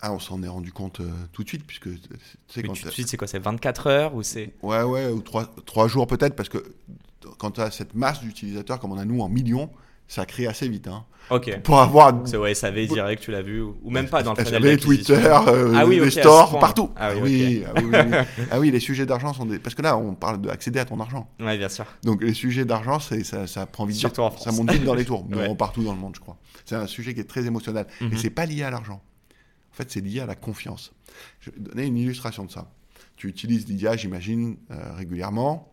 Ah, 0.06 0.12
on 0.12 0.19
s'en 0.19 0.43
est 0.43 0.49
rendu 0.49 0.71
compte 0.71 1.01
euh, 1.01 1.09
tout 1.33 1.45
de 1.45 1.49
suite, 1.49 1.67
puisque 1.67 1.85
tu 1.85 1.99
sais, 2.47 2.61
Mais 2.61 2.65
quand 2.65 2.75
tout 2.75 2.85
de 2.85 2.91
suite, 2.91 3.09
c'est 3.09 3.17
quoi 3.17 3.27
C'est 3.27 3.39
24 3.39 3.87
heures 3.87 4.15
ou 4.15 4.23
c'est. 4.23 4.53
Ouais, 4.62 4.83
ouais, 4.83 5.06
ou 5.06 5.23
trois, 5.23 5.51
trois 5.65 5.89
jours 5.89 6.06
peut-être, 6.06 6.37
parce 6.37 6.51
que 6.51 6.62
quand 7.39 7.53
tu 7.53 7.62
as 7.62 7.71
cette 7.71 7.95
masse 7.95 8.21
d'utilisateurs 8.21 8.78
comme 8.81 8.93
on 8.93 8.99
a 8.99 9.07
nous 9.07 9.23
en 9.23 9.31
millions, 9.31 9.71
ça 10.07 10.26
crée 10.26 10.47
assez 10.47 10.69
vite. 10.69 10.88
Hein. 10.88 11.07
Ok. 11.31 11.59
Pour 11.62 11.81
avoir. 11.81 12.12
C'est 12.26 12.37
ouais, 12.37 12.52
SAV 12.52 12.87
direct, 12.87 13.23
tu 13.23 13.31
l'as 13.31 13.40
vu 13.40 13.62
ou 13.62 13.78
ou 13.83 13.90
même 13.90 14.07
pas 14.11 14.23
dans 14.23 14.35
le 14.35 14.45
SAV. 14.45 14.76
Twitter, 14.76 15.14
euh, 15.14 15.73
Ah 15.75 15.87
oui, 15.87 15.95
les 15.95 16.00
ok, 16.02 16.07
à 16.09 16.11
ce 16.11 16.21
stores, 16.21 16.59
partout. 16.59 16.90
Ah 16.97 17.12
oui, 17.14 17.21
oui, 17.23 17.64
ah 17.67 17.73
oui, 17.76 17.85
oui, 17.90 17.99
oui. 18.11 18.45
Ah 18.50 18.61
oui, 18.61 18.71
les 18.71 18.81
sujets 18.81 19.07
d'argent 19.07 19.33
sont 19.33 19.47
des. 19.47 19.59
Parce 19.59 19.75
que 19.75 19.81
là, 19.81 19.97
on 19.97 20.14
parle 20.14 20.43
d'accéder 20.43 20.81
à 20.81 20.85
ton 20.85 21.00
argent. 21.00 21.31
Ouais, 21.40 21.57
bien 21.57 21.71
sûr. 21.71 21.87
Donc 22.02 22.23
les 22.23 22.35
sujets 22.35 22.67
d'argent, 22.67 23.00
c'est, 23.00 23.25
ça, 23.25 23.47
ça 23.47 23.64
prend 23.64 23.87
vite. 23.87 23.97
Surtout 23.97 24.21
en 24.21 24.37
Ça 24.37 24.52
monte 24.52 24.71
vite 24.71 24.85
dans 24.85 24.95
les 24.95 25.07
tours, 25.07 25.25
Ouais. 25.35 25.55
partout 25.55 25.83
dans 25.83 25.95
le 25.95 25.99
monde, 25.99 26.12
je 26.14 26.21
crois. 26.21 26.37
C'est 26.67 26.76
un 26.76 26.87
sujet 26.87 27.14
qui 27.14 27.21
est 27.21 27.25
très 27.25 27.47
émotionnel. 27.47 27.87
Mhm. 28.02 28.12
Et 28.12 28.17
c'est 28.19 28.28
pas 28.28 28.45
lié 28.45 28.64
à 28.64 28.71
l'argent. 28.71 29.00
En 29.75 29.76
fait, 29.76 29.90
c'est 29.90 30.00
lié 30.00 30.21
à 30.21 30.26
la 30.26 30.37
confiance. 30.37 30.93
Je 31.40 31.50
vais 31.50 31.59
donner 31.59 31.85
une 31.87 31.97
illustration 31.99 32.45
de 32.45 32.50
ça. 32.52 32.71
Tu 33.16 33.26
utilises 33.28 33.66
Lydia, 33.66 33.97
j'imagine, 33.97 34.57
euh, 34.71 34.93
régulièrement. 34.95 35.73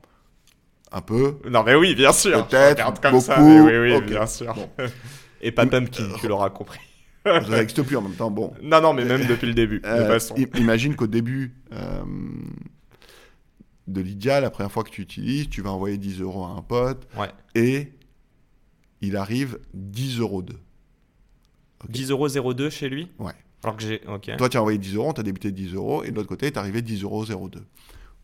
Un 0.91 1.01
peu. 1.01 1.37
Non, 1.49 1.63
mais 1.63 1.75
oui, 1.75 1.93
bien 1.93 2.11
sûr. 2.11 2.47
Peut-être, 2.47 2.91
beaucoup. 2.99 3.21
ça, 3.21 3.39
mais 3.39 3.59
oui, 3.61 3.77
oui, 3.91 3.93
Ok. 3.95 4.05
bien 4.07 4.25
sûr. 4.25 4.53
Bon. 4.55 4.69
Et 5.41 5.51
pas 5.51 5.65
Pumpkin, 5.67 6.07
tu 6.19 6.27
l'auras 6.27 6.49
compris. 6.49 6.79
Ça 7.23 7.39
n'existe 7.41 7.83
plus 7.83 7.95
en 7.95 8.01
même 8.01 8.15
temps. 8.15 8.31
Bon. 8.31 8.53
Non, 8.63 8.81
non, 8.81 8.93
mais 8.93 9.05
même 9.05 9.25
depuis 9.27 9.47
le 9.47 9.53
début, 9.53 9.81
Euh, 9.85 10.07
façon. 10.07 10.35
imagine 10.55 10.95
qu'au 10.95 11.05
début 11.07 11.53
euh, 11.71 12.03
de 13.87 14.01
Lydia, 14.01 14.41
la 14.41 14.49
première 14.49 14.71
fois 14.71 14.83
que 14.83 14.89
tu 14.89 15.01
utilises, 15.01 15.47
tu 15.49 15.61
vas 15.61 15.69
envoyer 15.71 15.97
10 15.99 16.21
euros 16.21 16.43
à 16.45 16.49
un 16.49 16.61
pote 16.63 17.07
Ouais. 17.17 17.29
et 17.53 17.91
il 19.01 19.15
arrive 19.15 19.59
10 19.75 20.19
euros 20.19 20.41
2. 20.41 20.55
10,02€ 21.89 22.69
chez 22.71 22.89
lui? 22.89 23.07
Ouais. 23.19 23.33
Alors 23.63 23.77
que 23.77 23.83
j'ai. 23.83 24.01
Toi, 24.37 24.49
tu 24.49 24.57
as 24.57 24.59
envoyé 24.61 24.77
10 24.77 24.95
euros, 24.95 25.13
tu 25.13 25.19
as 25.19 25.23
débuté 25.23 25.51
10 25.51 25.73
euros, 25.75 26.03
et 26.03 26.11
de 26.11 26.15
l'autre 26.15 26.29
côté, 26.29 26.51
tu 26.51 26.55
es 26.55 26.59
arrivé 26.59 26.81
10 26.81 27.03
euros 27.03 27.25
02. 27.25 27.63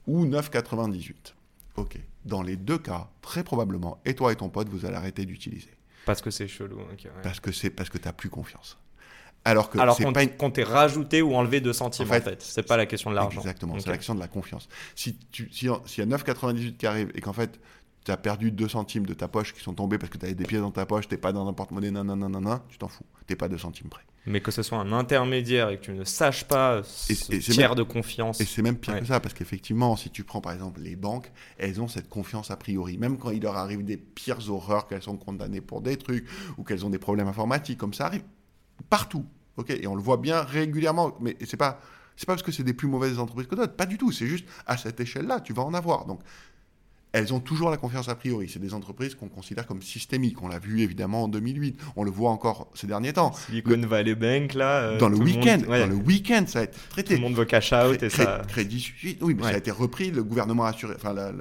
Ou 0.07 0.25
9,98. 0.25 1.33
Ok. 1.75 1.99
Dans 2.25 2.41
les 2.41 2.55
deux 2.57 2.77
cas, 2.77 3.09
très 3.21 3.43
probablement, 3.43 3.99
et 4.05 4.15
toi 4.15 4.31
et 4.31 4.35
ton 4.35 4.49
pote, 4.49 4.67
vous 4.69 4.85
allez 4.85 4.95
arrêter 4.95 5.25
d'utiliser. 5.25 5.69
Parce 6.05 6.21
que 6.21 6.31
c'est 6.31 6.47
chelou. 6.47 6.77
ouais. 6.77 6.85
Parce 7.23 7.39
que 7.39 7.51
c'est 7.51 7.69
parce 7.69 7.89
que 7.89 7.97
tu 7.97 8.05
n'as 8.05 8.13
plus 8.13 8.29
confiance. 8.29 8.77
Alors 9.45 9.69
que 9.69 9.77
Alors 9.79 9.95
c'est 9.95 10.03
qu'on 10.03 10.11
pas 10.13 10.23
une... 10.23 10.51
t'ait 10.51 10.63
rajouté 10.63 11.21
ou 11.21 11.33
enlevé 11.35 11.61
2 11.61 11.71
centimes 11.71 12.05
en 12.07 12.09
En 12.09 12.13
fait. 12.13 12.21
fait, 12.21 12.41
C'est 12.41 12.63
pas 12.67 12.75
la 12.77 12.85
question 12.85 13.11
de 13.11 13.15
l'argent. 13.15 13.39
Exactement, 13.39 13.77
c'est 13.79 13.89
l'action 13.89 14.15
de 14.15 14.19
la 14.19 14.27
confiance. 14.27 14.67
Si 14.95 15.15
tu, 15.31 15.49
si, 15.51 15.69
s'il 15.85 16.09
y 16.09 16.13
a 16.13 16.17
9,98 16.17 16.75
qui 16.77 16.87
arrive 16.87 17.11
et 17.13 17.21
qu'en 17.21 17.33
fait, 17.33 17.59
tu 18.03 18.11
as 18.11 18.17
perdu 18.17 18.51
2 18.51 18.67
centimes 18.67 19.05
de 19.05 19.13
ta 19.13 19.27
poche 19.27 19.53
qui 19.53 19.61
sont 19.61 19.73
tombés 19.73 19.97
parce 19.97 20.09
que 20.09 20.17
tu 20.17 20.25
avais 20.25 20.35
des 20.35 20.43
pièces 20.45 20.61
dans 20.61 20.71
ta 20.71 20.85
poche, 20.85 21.07
t'es 21.07 21.17
pas 21.17 21.31
dans 21.31 21.47
un 21.47 21.53
porte-monnaie, 21.53 21.91
nanana, 21.91 22.27
nanana, 22.27 22.63
tu 22.69 22.77
t'en 22.77 22.87
fous. 22.87 23.05
T'es 23.27 23.35
pas 23.35 23.47
2 23.47 23.57
centimes 23.57 23.89
près. 23.89 24.03
Mais 24.27 24.41
que 24.41 24.51
ce 24.51 24.61
soit 24.61 24.77
un 24.77 24.91
intermédiaire 24.91 25.69
et 25.69 25.77
que 25.77 25.85
tu 25.85 25.91
ne 25.93 26.03
saches 26.03 26.43
pas 26.43 26.83
ce 26.83 27.35
tiers 27.51 27.75
de 27.75 27.83
confiance. 27.83 28.41
Et 28.41 28.45
c'est 28.45 28.61
même 28.61 28.77
pire 28.77 28.99
que 28.99 29.05
ça, 29.05 29.19
parce 29.19 29.33
qu'effectivement, 29.33 29.95
si 29.95 30.09
tu 30.09 30.23
prends 30.23 30.41
par 30.41 30.53
exemple 30.53 30.81
les 30.81 30.95
banques, 30.95 31.31
elles 31.57 31.81
ont 31.81 31.87
cette 31.87 32.09
confiance 32.09 32.51
a 32.51 32.57
priori. 32.57 32.97
Même 32.97 33.17
quand 33.17 33.31
il 33.31 33.41
leur 33.41 33.55
arrive 33.55 33.83
des 33.83 33.97
pires 33.97 34.49
horreurs, 34.49 34.87
qu'elles 34.87 35.01
sont 35.01 35.17
condamnées 35.17 35.61
pour 35.61 35.81
des 35.81 35.97
trucs, 35.97 36.27
ou 36.57 36.63
qu'elles 36.63 36.85
ont 36.85 36.89
des 36.89 36.99
problèmes 36.99 37.27
informatiques, 37.27 37.77
comme 37.77 37.93
ça 37.93 38.05
arrive 38.05 38.23
partout. 38.89 39.25
ok? 39.55 39.69
Et 39.71 39.87
on 39.87 39.95
le 39.95 40.01
voit 40.01 40.17
bien 40.17 40.41
régulièrement. 40.41 41.15
Mais 41.19 41.35
c'est 41.45 41.57
pas. 41.57 41.79
C'est 42.15 42.25
pas 42.25 42.33
parce 42.33 42.43
que 42.43 42.51
c'est 42.51 42.63
des 42.63 42.73
plus 42.73 42.87
mauvaises 42.87 43.19
entreprises 43.19 43.45
que 43.45 43.53
d'autres, 43.53 43.75
pas 43.75 43.85
du 43.85 43.97
tout. 43.99 44.11
C'est 44.11 44.25
juste 44.25 44.47
à 44.65 44.75
cette 44.75 44.99
échelle-là, 44.99 45.39
tu 45.39 45.53
vas 45.53 45.61
en 45.61 45.75
avoir. 45.75 46.05
Donc, 46.05 46.21
elles 47.13 47.33
ont 47.33 47.39
toujours 47.39 47.69
la 47.69 47.77
confiance 47.77 48.09
a 48.09 48.15
priori. 48.15 48.49
C'est 48.49 48.59
des 48.59 48.73
entreprises 48.73 49.15
qu'on 49.15 49.29
considère 49.29 49.65
comme 49.65 49.81
systémiques. 49.81 50.41
On 50.43 50.47
l'a 50.47 50.59
vu 50.59 50.81
évidemment 50.81 51.23
en 51.23 51.27
2008. 51.27 51.79
On 51.95 52.03
le 52.03 52.11
voit 52.11 52.29
encore 52.29 52.69
ces 52.73 52.87
derniers 52.87 53.13
temps. 53.13 53.33
Silicon 53.33 53.81
Valley 53.87 54.15
Bank, 54.15 54.53
là. 54.53 54.81
Euh, 54.81 54.97
dans 54.97 55.09
le 55.09 55.17
week-end, 55.17 55.59
dans 55.67 55.87
le 55.87 55.95
week-end, 55.95 56.43
ça 56.47 56.59
a 56.59 56.63
été 56.63 56.77
traité. 56.89 57.15
Tout 57.15 57.21
le 57.21 57.27
monde 57.27 57.37
veut 57.37 57.45
cash 57.45 57.73
out 57.73 58.01
et 58.03 58.09
ça. 58.09 58.41
Crédit 58.47 58.79
Suisse, 58.79 59.17
oui, 59.21 59.35
mais 59.35 59.43
ça 59.43 59.49
a 59.49 59.57
été 59.57 59.71
repris. 59.71 60.11
Le 60.11 60.23
gouvernement 60.23 60.65
a 60.65 60.69
assuré, 60.69 60.93
enfin 60.95 61.13
la, 61.13 61.31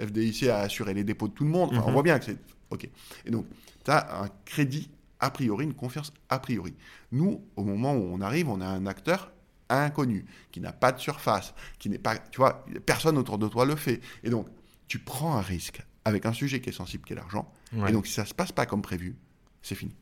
FDIC 0.00 0.44
a 0.44 0.60
assuré 0.60 0.94
les 0.94 1.04
dépôts 1.04 1.28
de 1.28 1.34
tout 1.34 1.44
le 1.44 1.50
monde. 1.50 1.70
On 1.72 1.86
mhm. 1.86 1.92
voit 1.92 2.02
bien 2.02 2.18
que 2.18 2.24
c'est 2.24 2.38
ok. 2.70 2.88
Et 3.26 3.30
donc, 3.30 3.46
tu 3.84 3.90
as 3.90 4.22
un 4.22 4.28
crédit 4.44 4.90
a 5.20 5.30
priori, 5.30 5.64
une 5.64 5.74
confiance 5.74 6.12
a 6.28 6.38
priori. 6.38 6.74
Nous, 7.12 7.42
au 7.56 7.64
moment 7.64 7.94
où 7.94 8.10
on 8.12 8.20
arrive, 8.20 8.48
on 8.48 8.60
a 8.60 8.66
un 8.66 8.86
acteur 8.86 9.30
inconnu, 9.68 10.26
qui 10.50 10.60
n'a 10.60 10.72
pas 10.72 10.92
de 10.92 11.00
surface, 11.00 11.54
qui 11.78 11.88
n'est 11.88 11.98
pas, 11.98 12.16
tu 12.18 12.38
vois, 12.38 12.64
personne 12.84 13.16
autour 13.16 13.38
de 13.38 13.48
toi 13.48 13.64
le 13.64 13.76
fait. 13.76 14.00
Et 14.24 14.30
donc, 14.30 14.46
tu 14.92 14.98
prends 14.98 15.38
un 15.38 15.40
risque 15.40 15.80
avec 16.04 16.26
un 16.26 16.34
sujet 16.34 16.60
qui 16.60 16.68
est 16.68 16.74
sensible, 16.74 17.02
qui 17.06 17.14
est 17.14 17.16
l'argent. 17.16 17.50
Et 17.88 17.92
donc, 17.92 18.06
si 18.06 18.12
ça 18.12 18.24
ne 18.24 18.26
se 18.26 18.34
passe 18.34 18.52
pas 18.52 18.66
comme 18.66 18.82
prévu, 18.82 19.16
c'est 19.62 19.74
fini. 19.74 19.96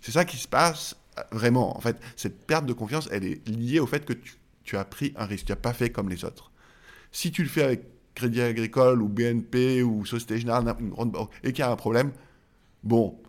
C'est 0.00 0.10
ça 0.10 0.24
qui 0.24 0.36
se 0.36 0.48
passe 0.48 0.96
euh, 1.16 1.22
vraiment. 1.30 1.76
En 1.76 1.80
fait, 1.80 1.96
cette 2.16 2.44
perte 2.44 2.66
de 2.66 2.72
confiance, 2.72 3.08
elle 3.12 3.22
est 3.24 3.48
liée 3.48 3.78
au 3.78 3.86
fait 3.86 4.04
que 4.04 4.12
tu, 4.64 4.76
as 4.76 4.84
pris 4.84 5.12
un 5.14 5.26
risque. 5.26 5.46
Tu 5.46 5.52
n'as 5.52 5.56
pas 5.56 5.72
fait 5.72 5.90
comme 5.90 6.08
les 6.08 6.24
autres. 6.24 6.50
Si 7.12 7.30
tu 7.30 7.44
le 7.44 7.48
fais 7.48 7.62
avec 7.62 7.84
Crédit 8.16 8.40
Agricole 8.40 9.00
ou 9.00 9.08
BNP 9.08 9.84
ou 9.84 10.04
Société 10.04 10.40
Générale, 10.40 10.74
une 10.80 10.90
grande 10.90 11.12
banque, 11.12 11.30
et 11.44 11.52
qu'il 11.52 11.60
y 11.60 11.62
a 11.62 11.70
un 11.70 11.76
problème, 11.76 12.10
bon, 12.82 13.22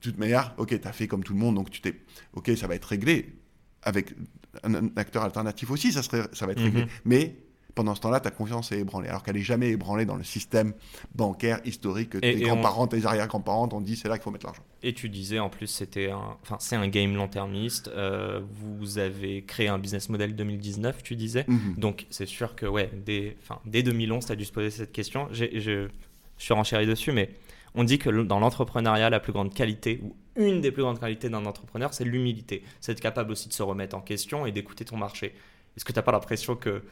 de 0.00 0.10
toute 0.10 0.18
manière, 0.20 0.54
ok, 0.58 0.80
tu 0.80 0.86
as 0.86 0.92
fait 0.92 1.08
comme 1.08 1.24
tout 1.24 1.32
le 1.32 1.40
monde, 1.40 1.56
donc 1.56 1.70
tu 1.70 1.80
t'es. 1.80 2.00
Ok, 2.34 2.52
ça 2.56 2.68
va 2.68 2.76
être 2.76 2.84
réglé. 2.84 3.34
Avec 3.82 4.14
un, 4.62 4.90
acteur 4.94 5.24
alternatif 5.24 5.72
aussi, 5.72 5.90
ça, 5.90 6.04
serait, 6.04 6.28
ça 6.34 6.46
va 6.46 6.52
être 6.52 6.62
réglé. 6.62 6.82
Mhm. 6.82 6.88
Mais 7.04 7.43
pendant 7.74 7.94
ce 7.94 8.00
temps-là, 8.00 8.20
ta 8.20 8.30
confiance 8.30 8.72
est 8.72 8.78
ébranlée. 8.78 9.08
Alors 9.08 9.22
qu'elle 9.22 9.36
n'est 9.36 9.42
jamais 9.42 9.70
ébranlée 9.70 10.06
dans 10.06 10.16
le 10.16 10.24
système 10.24 10.74
bancaire 11.14 11.60
historique. 11.64 12.20
tes 12.20 12.36
grands-parents, 12.36 12.86
tes 12.86 13.04
arrière-grands-parents 13.04 13.68
t'ont 13.68 13.80
dit 13.80 13.96
c'est 13.96 14.08
là 14.08 14.16
qu'il 14.16 14.24
faut 14.24 14.30
mettre 14.30 14.46
l'argent. 14.46 14.62
Et 14.82 14.92
tu 14.92 15.08
disais 15.08 15.38
en 15.38 15.48
plus, 15.48 15.66
c'était 15.66 16.10
un, 16.10 16.36
enfin, 16.42 16.56
c'est 16.60 16.76
un 16.76 16.88
game 16.88 17.14
long-termiste. 17.14 17.88
Euh, 17.88 18.40
vous 18.52 18.98
avez 18.98 19.42
créé 19.42 19.68
un 19.68 19.78
business 19.78 20.08
model 20.08 20.36
2019, 20.36 21.02
tu 21.02 21.16
disais. 21.16 21.44
Mhm. 21.48 21.74
Donc 21.78 22.06
c'est 22.10 22.26
sûr 22.26 22.54
que 22.54 22.66
ouais, 22.66 22.90
dès, 23.04 23.36
dès 23.64 23.82
2011, 23.82 24.26
tu 24.26 24.32
as 24.32 24.36
dû 24.36 24.44
se 24.44 24.52
poser 24.52 24.70
cette 24.70 24.92
question. 24.92 25.28
je 25.32 25.88
suis 26.38 26.54
renchéri 26.54 26.86
dessus, 26.86 27.12
mais 27.12 27.30
on 27.74 27.84
dit 27.84 27.98
que 27.98 28.10
dans 28.10 28.38
l'entrepreneuriat, 28.38 29.10
la 29.10 29.20
plus 29.20 29.32
grande 29.32 29.52
qualité, 29.52 30.00
ou 30.02 30.14
une 30.36 30.60
des 30.60 30.70
plus 30.70 30.82
grandes 30.82 31.00
qualités 31.00 31.28
d'un 31.28 31.44
entrepreneur, 31.44 31.92
c'est 31.92 32.04
l'humilité. 32.04 32.62
C'est 32.80 32.92
être 32.92 33.00
capable 33.00 33.32
aussi 33.32 33.48
de 33.48 33.52
se 33.52 33.62
remettre 33.62 33.96
en 33.96 34.00
question 34.00 34.46
et 34.46 34.52
d'écouter 34.52 34.84
ton 34.84 34.96
marché. 34.96 35.34
Est-ce 35.76 35.84
que 35.84 35.92
tu 35.92 35.98
n'as 35.98 36.02
pas 36.02 36.12
l'impression 36.12 36.54
que 36.54 36.82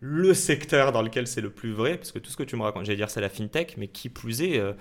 le 0.00 0.34
secteur 0.34 0.92
dans 0.92 1.02
lequel 1.02 1.26
c'est 1.26 1.40
le 1.40 1.50
plus 1.50 1.72
vrai, 1.72 1.96
parce 1.96 2.12
que 2.12 2.18
tout 2.18 2.30
ce 2.30 2.36
que 2.36 2.42
tu 2.42 2.56
me 2.56 2.62
racontes, 2.62 2.84
j'allais 2.84 2.96
dire 2.96 3.10
c'est 3.10 3.20
la 3.20 3.28
fintech, 3.28 3.76
mais 3.78 3.88
qui 3.88 4.08
plus 4.08 4.42
est, 4.42 4.58
euh, 4.58 4.72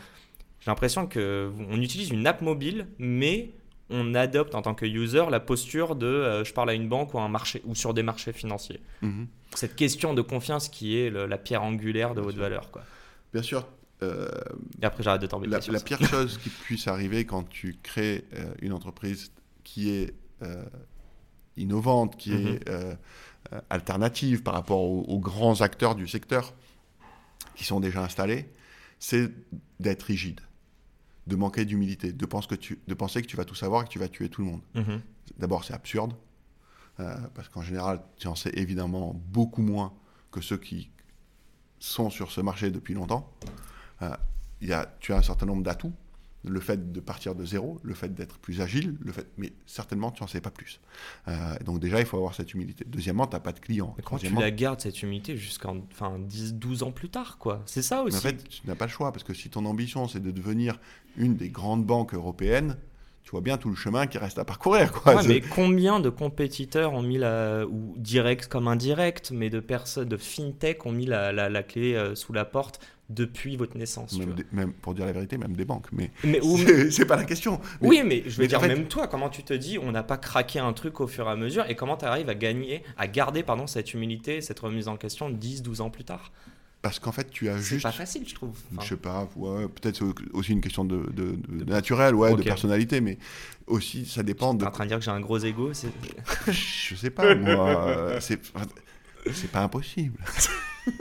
j'ai 0.60 0.70
l'impression 0.70 1.08
qu'on 1.08 1.82
utilise 1.82 2.10
une 2.10 2.28
app 2.28 2.42
mobile, 2.42 2.88
mais 2.98 3.52
on 3.90 4.16
adopte 4.16 4.56
en 4.56 4.62
tant 4.62 4.74
que 4.74 4.86
user 4.86 5.24
la 5.30 5.40
posture 5.40 5.96
de 5.96 6.08
euh, 6.08 6.44
je 6.44 6.54
parle 6.54 6.70
à 6.70 6.74
une 6.74 6.90
banque 6.90 7.14
ou 7.14 7.20
un 7.20 7.30
marché 7.30 7.62
ou 7.66 7.76
sur 7.76 7.94
des 7.94 8.04
marchés 8.04 8.34
financiers. 8.34 8.82
Mhm. 9.02 9.28
Cette 9.56 9.76
question 9.76 10.14
de 10.14 10.22
confiance 10.22 10.68
qui 10.68 10.98
est 10.98 11.10
la 11.10 11.38
pierre 11.38 11.64
angulaire 11.64 12.16
de 12.16 12.22
votre 12.22 12.40
valeur. 12.40 12.72
Quoi. 12.72 12.84
Bien 13.34 13.44
sûr. 13.44 13.68
Euh, 14.02 14.28
Et 14.82 14.86
après, 14.86 15.04
j'arrête 15.04 15.22
de 15.22 15.28
t'embêter. 15.28 15.52
La, 15.52 15.74
la 15.74 15.80
pire 15.80 16.04
chose 16.10 16.38
qui 16.38 16.50
puisse 16.50 16.88
arriver 16.88 17.24
quand 17.26 17.48
tu 17.48 17.78
crées 17.84 18.26
une 18.62 18.74
entreprise 18.74 19.32
qui 19.64 19.92
est 19.92 20.16
innovante, 21.56 22.18
qui 22.18 22.32
mhm. 22.32 22.48
est 22.48 22.70
euh, 23.52 23.60
alternative 23.70 24.44
par 24.44 24.54
rapport 24.54 24.82
aux, 24.82 25.20
grands 25.20 25.62
acteurs 25.62 25.96
du 25.96 26.08
secteur 26.08 26.54
qui 27.56 27.66
sont 27.66 27.80
déjà 27.80 28.02
installés, 28.02 28.50
c'est 29.00 29.32
d'être 29.80 30.04
rigide, 30.04 30.40
de 31.28 31.36
manquer 31.36 31.66
d'humilité, 31.66 32.14
de, 32.14 32.26
penser 32.26 32.48
que 32.48 32.56
tu, 32.56 32.80
de 32.88 32.94
penser 32.94 33.22
que 33.22 33.28
tu 33.28 33.36
vas 33.36 33.46
tout 33.46 33.56
savoir 33.56 33.82
et 33.82 33.86
que 33.86 33.90
tu 33.90 34.00
vas 34.00 34.08
tuer 34.08 34.30
tout 34.30 34.42
le 34.42 34.48
monde. 34.48 34.62
Mhm. 34.76 35.02
D'abord, 35.38 35.64
c'est 35.64 35.74
absurde, 35.74 36.14
euh, 37.00 37.16
parce 37.34 37.50
qu'en 37.50 37.62
général, 37.62 38.02
tu 38.18 38.28
en 38.28 38.36
sais 38.36 38.52
évidemment 38.54 39.14
beaucoup 39.28 39.62
moins 39.62 39.94
que 40.32 40.42
ceux 40.42 40.58
qui 40.58 40.90
sont 41.80 42.10
sur 42.10 42.32
ce 42.32 42.40
marché 42.40 42.72
depuis 42.72 42.94
longtemps. 42.94 43.30
Euh, 44.02 44.16
y 44.62 44.72
a, 44.72 44.96
tu 45.00 45.12
as 45.12 45.18
un 45.18 45.22
certain 45.22 45.46
nombre 45.46 45.64
d'atouts, 45.64 45.94
le 46.46 46.60
fait 46.60 46.92
de 46.92 47.00
partir 47.00 47.36
de 47.36 47.46
zéro, 47.46 47.80
le 47.84 47.94
fait 47.94 48.14
d'être 48.14 48.38
plus 48.38 48.62
agile, 48.62 48.96
le 49.02 49.12
fait, 49.12 49.28
mais 49.38 49.54
certainement 49.66 50.12
tu 50.12 50.24
n'en 50.24 50.28
sais 50.28 50.42
pas 50.42 50.52
plus. 50.52 50.80
Euh, 51.28 51.56
donc 51.66 51.80
déjà, 51.80 52.00
il 52.00 52.06
faut 52.06 52.18
avoir 52.18 52.36
cette 52.36 52.54
humilité. 52.54 52.86
Deuxièmement, 52.88 53.28
tu 53.28 53.36
n'as 53.36 53.40
pas 53.40 53.54
de 53.54 53.60
clients. 53.60 53.96
quand 54.04 54.18
tu 54.18 54.34
la 54.34 54.52
gardes, 54.52 54.82
cette 54.82 55.02
humilité, 55.02 55.38
jusqu'en 55.38 55.78
enfin, 55.92 56.20
10, 56.20 56.56
12 56.56 56.84
ans 56.84 56.92
plus 56.92 57.10
tard, 57.10 57.38
quoi? 57.38 57.62
C'est 57.66 57.82
ça 57.82 58.04
aussi. 58.04 58.18
en 58.18 58.22
fait, 58.22 58.48
tu 58.48 58.68
n'as 58.68 58.76
pas 58.76 58.86
le 58.86 58.92
choix, 58.92 59.12
parce 59.12 59.24
que 59.24 59.34
si 59.34 59.50
ton 59.50 59.66
ambition, 59.66 60.08
c'est 60.08 60.20
de 60.20 60.32
devenir 60.32 60.80
une 61.18 61.36
des 61.36 61.50
grandes 61.50 61.86
banques 61.86 62.14
européennes, 62.14 62.78
tu 63.24 63.32
vois 63.32 63.42
bien 63.42 63.58
tout 63.58 63.70
le 63.70 63.76
chemin 63.76 64.06
qui 64.06 64.18
reste 64.18 64.38
à 64.38 64.46
parcourir. 64.46 64.92
Quoi. 64.92 65.24
mais 65.24 65.40
combien 65.42 66.00
de 66.00 66.10
compétiteurs 66.10 66.94
ont 66.94 67.02
mis 67.02 67.18
la, 67.18 67.66
ou 67.66 67.96
direct 67.98 68.48
comme 68.48 68.68
indirect, 68.68 69.32
mais 69.32 69.50
de 69.50 69.60
personnes, 69.60 70.10
de 70.10 70.18
fintech 70.18 70.86
ont 70.86 70.92
mis 70.92 71.06
la, 71.06 71.32
la, 71.32 71.64
clé 71.64 71.96
euh, 71.96 72.16
sous 72.16 72.34
la 72.34 72.44
porte 72.44 72.80
depuis 73.10 73.56
votre 73.56 73.78
naissance. 73.78 74.18
Même, 74.52 74.74
pour 74.74 74.94
dire 74.94 75.06
la 75.06 75.12
vérité, 75.12 75.38
même 75.38 75.56
des 75.56 75.66
banques. 75.66 75.88
Mais, 75.92 76.12
mais 76.24 76.42
c'est 76.92 77.06
pas 77.06 77.16
la 77.16 77.24
question. 77.24 77.62
oui, 77.82 78.02
mais 78.06 78.24
je 78.26 78.42
veux 78.42 78.48
dire, 78.48 78.62
même 78.62 78.88
toi, 78.88 79.08
comment 79.08 79.30
tu 79.30 79.44
te 79.44 79.54
dis, 79.54 79.78
on 79.78 79.92
n'a 79.92 80.04
pas 80.04 80.18
craqué 80.18 80.60
un 80.60 80.74
truc 80.74 81.00
au 81.00 81.08
fur 81.08 81.28
et 81.28 81.32
à 81.32 81.36
mesure, 81.36 81.70
et 81.70 81.76
comment 81.76 81.96
tu 81.96 82.06
arrives 82.06 82.30
à 82.30 82.36
gagner, 82.36 82.84
à 82.98 83.08
garder 83.08 83.44
pardon, 83.44 83.68
cette 83.68 83.94
humilité, 83.94 84.42
cette 84.42 84.60
remise 84.60 84.88
en 84.88 84.98
question 84.98 85.30
10, 85.30 85.64
12 85.64 85.82
ans 85.82 85.90
plus 85.90 86.04
tard? 86.04 86.32
Parce 86.84 87.00
qu'en 87.00 87.14
fait, 87.14 87.32
tu 87.32 87.48
as 87.48 87.58
juste. 87.58 87.70
C'est 87.70 87.82
pas 87.82 87.92
facile, 87.94 88.28
je 88.28 88.36
trouve. 88.36 88.60
Je 88.82 88.86
sais 88.90 88.98
pas, 88.98 89.30
ouais, 89.38 89.70
peut-être 89.70 90.04
aussi 90.34 90.52
une 90.52 90.60
question 90.60 90.84
de, 90.84 91.10
de, 91.14 91.38
de 91.48 91.64
naturel, 91.64 92.14
ouais, 92.14 92.36
de 92.36 92.44
personnalité, 92.44 93.00
mais 93.00 93.18
aussi 93.68 94.06
ça 94.06 94.22
dépend 94.22 94.54
de. 94.54 94.60
Tu 94.60 94.68
en 94.68 94.72
train 94.72 94.84
de 94.84 94.90
dire 94.90 95.00
que 95.00 95.06
j'ai 95.06 95.12
un 95.12 95.22
gros 95.22 95.40
ego 95.40 95.72
Je 96.48 96.96
sais 96.96 97.10
pas, 97.10 97.36
moi. 97.36 98.20
c'est 98.20 98.38
pas 99.50 99.62
impossible. 99.64 100.20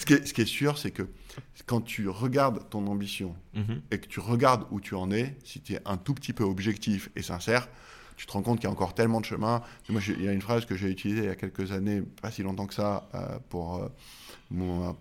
ce, 0.00 0.06
qui 0.06 0.14
est, 0.14 0.26
ce, 0.26 0.34
qui 0.34 0.40
est, 0.40 0.46
sûr, 0.46 0.76
c'est 0.76 0.90
que 0.90 1.08
quand 1.66 1.82
tu 1.82 2.08
regardes 2.08 2.68
ton 2.68 2.84
ambition 2.88 3.36
mhm. 3.54 3.82
et 3.92 3.98
que 3.98 4.08
tu 4.08 4.18
regardes 4.18 4.64
où 4.72 4.80
tu 4.80 4.96
en 4.96 5.12
es, 5.12 5.36
si 5.44 5.60
tu 5.60 5.74
es 5.74 5.80
un 5.84 5.98
tout 5.98 6.14
petit 6.14 6.32
peu 6.32 6.42
objectif 6.42 7.10
et 7.14 7.22
sincère, 7.22 7.68
tu 8.16 8.26
te 8.26 8.32
rends 8.32 8.42
compte 8.42 8.58
qu'il 8.58 8.64
y 8.64 8.68
a 8.68 8.72
encore 8.72 8.94
tellement 8.94 9.20
de 9.20 9.24
chemin. 9.24 9.62
Moi, 9.88 10.02
il 10.08 10.24
y 10.24 10.28
a 10.28 10.32
une 10.32 10.42
phrase 10.42 10.66
que 10.66 10.74
j'ai 10.74 10.88
utilisée 10.88 11.22
il 11.22 11.26
y 11.26 11.30
a 11.30 11.36
quelques 11.36 11.70
années, 11.70 12.02
pas 12.20 12.32
si 12.32 12.42
longtemps 12.42 12.66
que 12.66 12.74
ça, 12.74 13.08
euh, 13.14 13.38
pour 13.48 13.76
euh, 13.76 13.88
mon 14.50 14.96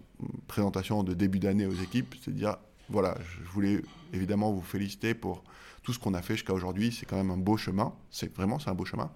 présentation 0.47 1.03
de 1.03 1.13
début 1.13 1.39
d'année 1.39 1.65
aux 1.65 1.73
équipes, 1.73 2.15
c'est 2.23 2.31
de 2.31 2.37
dire, 2.37 2.57
voilà, 2.89 3.17
je 3.21 3.49
voulais 3.49 3.81
évidemment 4.13 4.51
vous 4.51 4.61
féliciter 4.61 5.13
pour 5.13 5.43
tout 5.83 5.93
ce 5.93 5.99
qu'on 5.99 6.13
a 6.13 6.21
fait 6.21 6.33
jusqu'à 6.33 6.53
aujourd'hui. 6.53 6.91
C'est 6.91 7.05
quand 7.05 7.15
même 7.15 7.31
un 7.31 7.37
beau 7.37 7.57
chemin. 7.57 7.93
C'est 8.11 8.33
vraiment, 8.35 8.59
c'est 8.59 8.69
un 8.69 8.75
beau 8.75 8.85
chemin. 8.85 9.09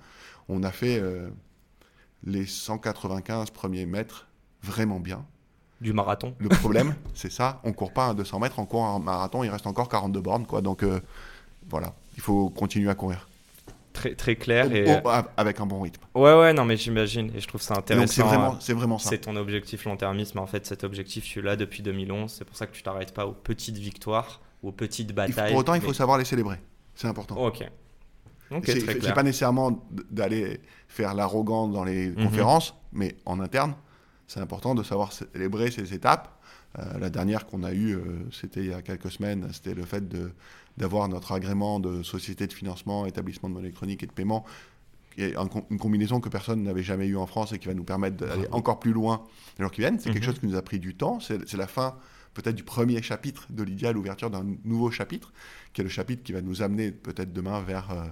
On 0.50 0.63
a 0.63 0.72
fait 0.72 1.00
euh, 1.00 1.30
les 2.24 2.46
195 2.46 3.52
premiers 3.52 3.86
mètres 3.86 4.28
vraiment 4.62 5.00
bien. 5.00 5.25
Du 5.82 5.92
marathon. 5.92 6.34
Le 6.40 6.50
problème, 6.50 6.96
c'est 7.13 7.32
ça, 7.32 7.60
on 7.63 7.74
court 7.74 7.92
pas 7.92 8.08
un 8.08 8.13
200 8.13 8.40
mètres, 8.40 8.60
on 8.60 8.66
court 8.66 8.86
un 8.86 9.00
marathon, 9.00 9.44
il 9.44 9.50
reste 9.50 9.68
encore 9.68 9.90
42 9.90 10.22
bornes, 10.22 10.46
quoi. 10.46 10.62
Donc 10.62 10.84
euh, 10.84 11.02
voilà, 11.70 11.94
il 12.16 12.22
faut 12.22 12.50
continuer 12.50 12.90
à 12.90 12.96
courir. 12.96 13.28
Très, 13.94 14.16
très 14.16 14.36
clair. 14.36 14.74
et... 14.74 14.88
avec 15.38 15.60
un 15.60 15.66
bon 15.66 15.82
rythme. 15.82 16.02
Ouais, 16.16 16.34
ouais, 16.34 16.54
non, 16.54 16.66
mais 16.66 16.78
j'imagine, 16.78 17.32
et 17.36 17.40
je 17.40 17.48
trouve 17.48 17.62
ça 17.62 17.76
intéressant. 17.76 18.14
c'est 18.14 18.22
vraiment, 18.24 18.60
c'est 18.60 18.74
vraiment 18.74 18.98
ça. 18.98 19.10
C'est 19.10 19.20
ton 19.20 19.36
objectif 19.36 19.86
long-termisme, 19.86 20.40
en 20.40 20.48
fait, 20.48 20.66
cet 20.66 20.84
objectif, 20.84 21.24
tu 21.24 21.42
l'as 21.42 21.56
depuis 21.56 21.84
2011, 21.84 22.32
c'est 22.32 22.46
pour 22.46 22.56
ça 22.56 22.66
que 22.66 22.74
tu 22.74 22.82
t'arrêtes 22.82 23.14
pas 23.14 23.28
aux 23.28 23.34
petites 23.34 23.78
victoires, 23.78 24.42
aux 24.64 24.72
petites 24.72 25.14
batailles. 25.14 25.52
pour 25.52 25.60
autant, 25.60 25.76
il 25.76 25.82
faut 25.82 25.94
savoir 25.94 26.18
les 26.18 26.26
célébrer, 26.26 26.58
c'est 26.96 27.08
important. 27.08 27.38
Ok. 27.38 27.64
c'est 28.66 29.14
pas 29.14 29.24
nécessairement 29.24 29.88
d'aller 30.10 30.60
faire 30.88 31.14
l'arrogant 31.14 31.68
dans 31.68 31.84
les 31.84 32.10
mhm. 32.10 32.26
conférences, 32.26 32.76
mais 32.92 33.16
en 33.26 33.40
interne, 33.40 33.76
c'est 34.28 34.40
important 34.40 34.74
de 34.74 34.82
savoir 34.84 35.12
célébrer 35.14 35.70
ces 35.70 35.94
étapes. 35.94 36.30
Euh, 36.80 36.98
la 36.98 37.12
dernière 37.12 37.46
qu'on 37.46 37.62
a 37.62 37.72
eue, 37.72 37.96
euh, 37.96 38.02
c'était 38.32 38.62
il 38.62 38.72
y 38.72 38.74
a 38.74 38.82
quelques 38.82 39.12
semaines, 39.12 39.48
c'était 39.52 39.76
le 39.76 39.84
fait 39.84 40.08
d'avoir 40.77 41.08
notre 41.08 41.32
agrément 41.32 41.80
de 41.80 42.03
société 42.03 42.48
de 42.48 42.53
financement, 42.53 43.06
établissement 43.06 43.50
de 43.50 43.53
monnaie 43.53 43.72
chronique 43.72 44.03
et 44.03 44.08
de 44.08 44.12
paiement, 44.12 44.46
une 45.18 45.77
combinaison 45.77 46.20
que 46.20 46.30
personne 46.30 46.63
n'avait 46.63 46.82
jamais 46.82 47.06
eue 47.08 47.18
en 47.18 47.27
France 47.27 47.53
et 47.53 47.60
qui 47.60 47.68
va 47.68 47.75
nous 47.75 47.84
permettre 47.84 48.18
d'aller 48.18 48.48
encore 48.51 48.80
plus 48.80 48.94
loin 48.94 49.24
les 49.60 49.63
jours 49.63 49.72
qui 49.72 49.82
viennent. 49.82 50.00
C'est 50.00 50.12
quelque 50.12 50.24
mhm. 50.24 50.32
chose 50.32 50.39
qui 50.39 50.48
nous 50.48 50.56
a 50.56 50.62
pris 50.62 50.80
du 50.80 50.96
temps. 50.96 51.20
C'est 51.20 51.53
la 51.53 51.68
fin 51.68 51.96
peut-être 52.34 52.56
du 52.56 52.63
premier 52.63 53.00
chapitre 53.03 53.46
de 53.51 53.62
l'idéal, 53.62 53.94
l'ouverture 53.94 54.32
d'un 54.32 54.44
nouveau 54.65 54.89
chapitre, 54.89 55.32
qui 55.72 55.82
est 55.82 55.84
le 55.84 55.89
chapitre 55.89 56.24
qui 56.24 56.32
va 56.32 56.42
nous 56.42 56.63
amener 56.63 56.92
peut-être 56.92 57.32
demain 57.32 57.62
vers... 57.62 57.92
Euh, 57.92 58.06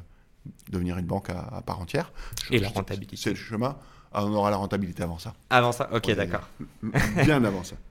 devenir 0.69 0.97
une 0.97 1.05
banque 1.05 1.29
à, 1.29 1.39
à 1.39 1.61
part 1.61 1.79
entière. 1.79 2.11
Et 2.49 2.59
la 2.59 2.69
rentabilité. 2.69 3.15
C'est 3.15 3.29
le 3.29 3.35
chemin. 3.35 3.77
Ah, 4.11 4.25
on 4.25 4.33
aura 4.33 4.49
la 4.49 4.57
rentabilité 4.57 5.03
avant 5.03 5.19
ça. 5.19 5.33
Avant 5.49 5.71
ça 5.71 5.89
Ok, 5.93 6.11
d'accord. 6.11 6.47
Bien 7.23 7.43
avant 7.43 7.63
ça. 7.63 7.75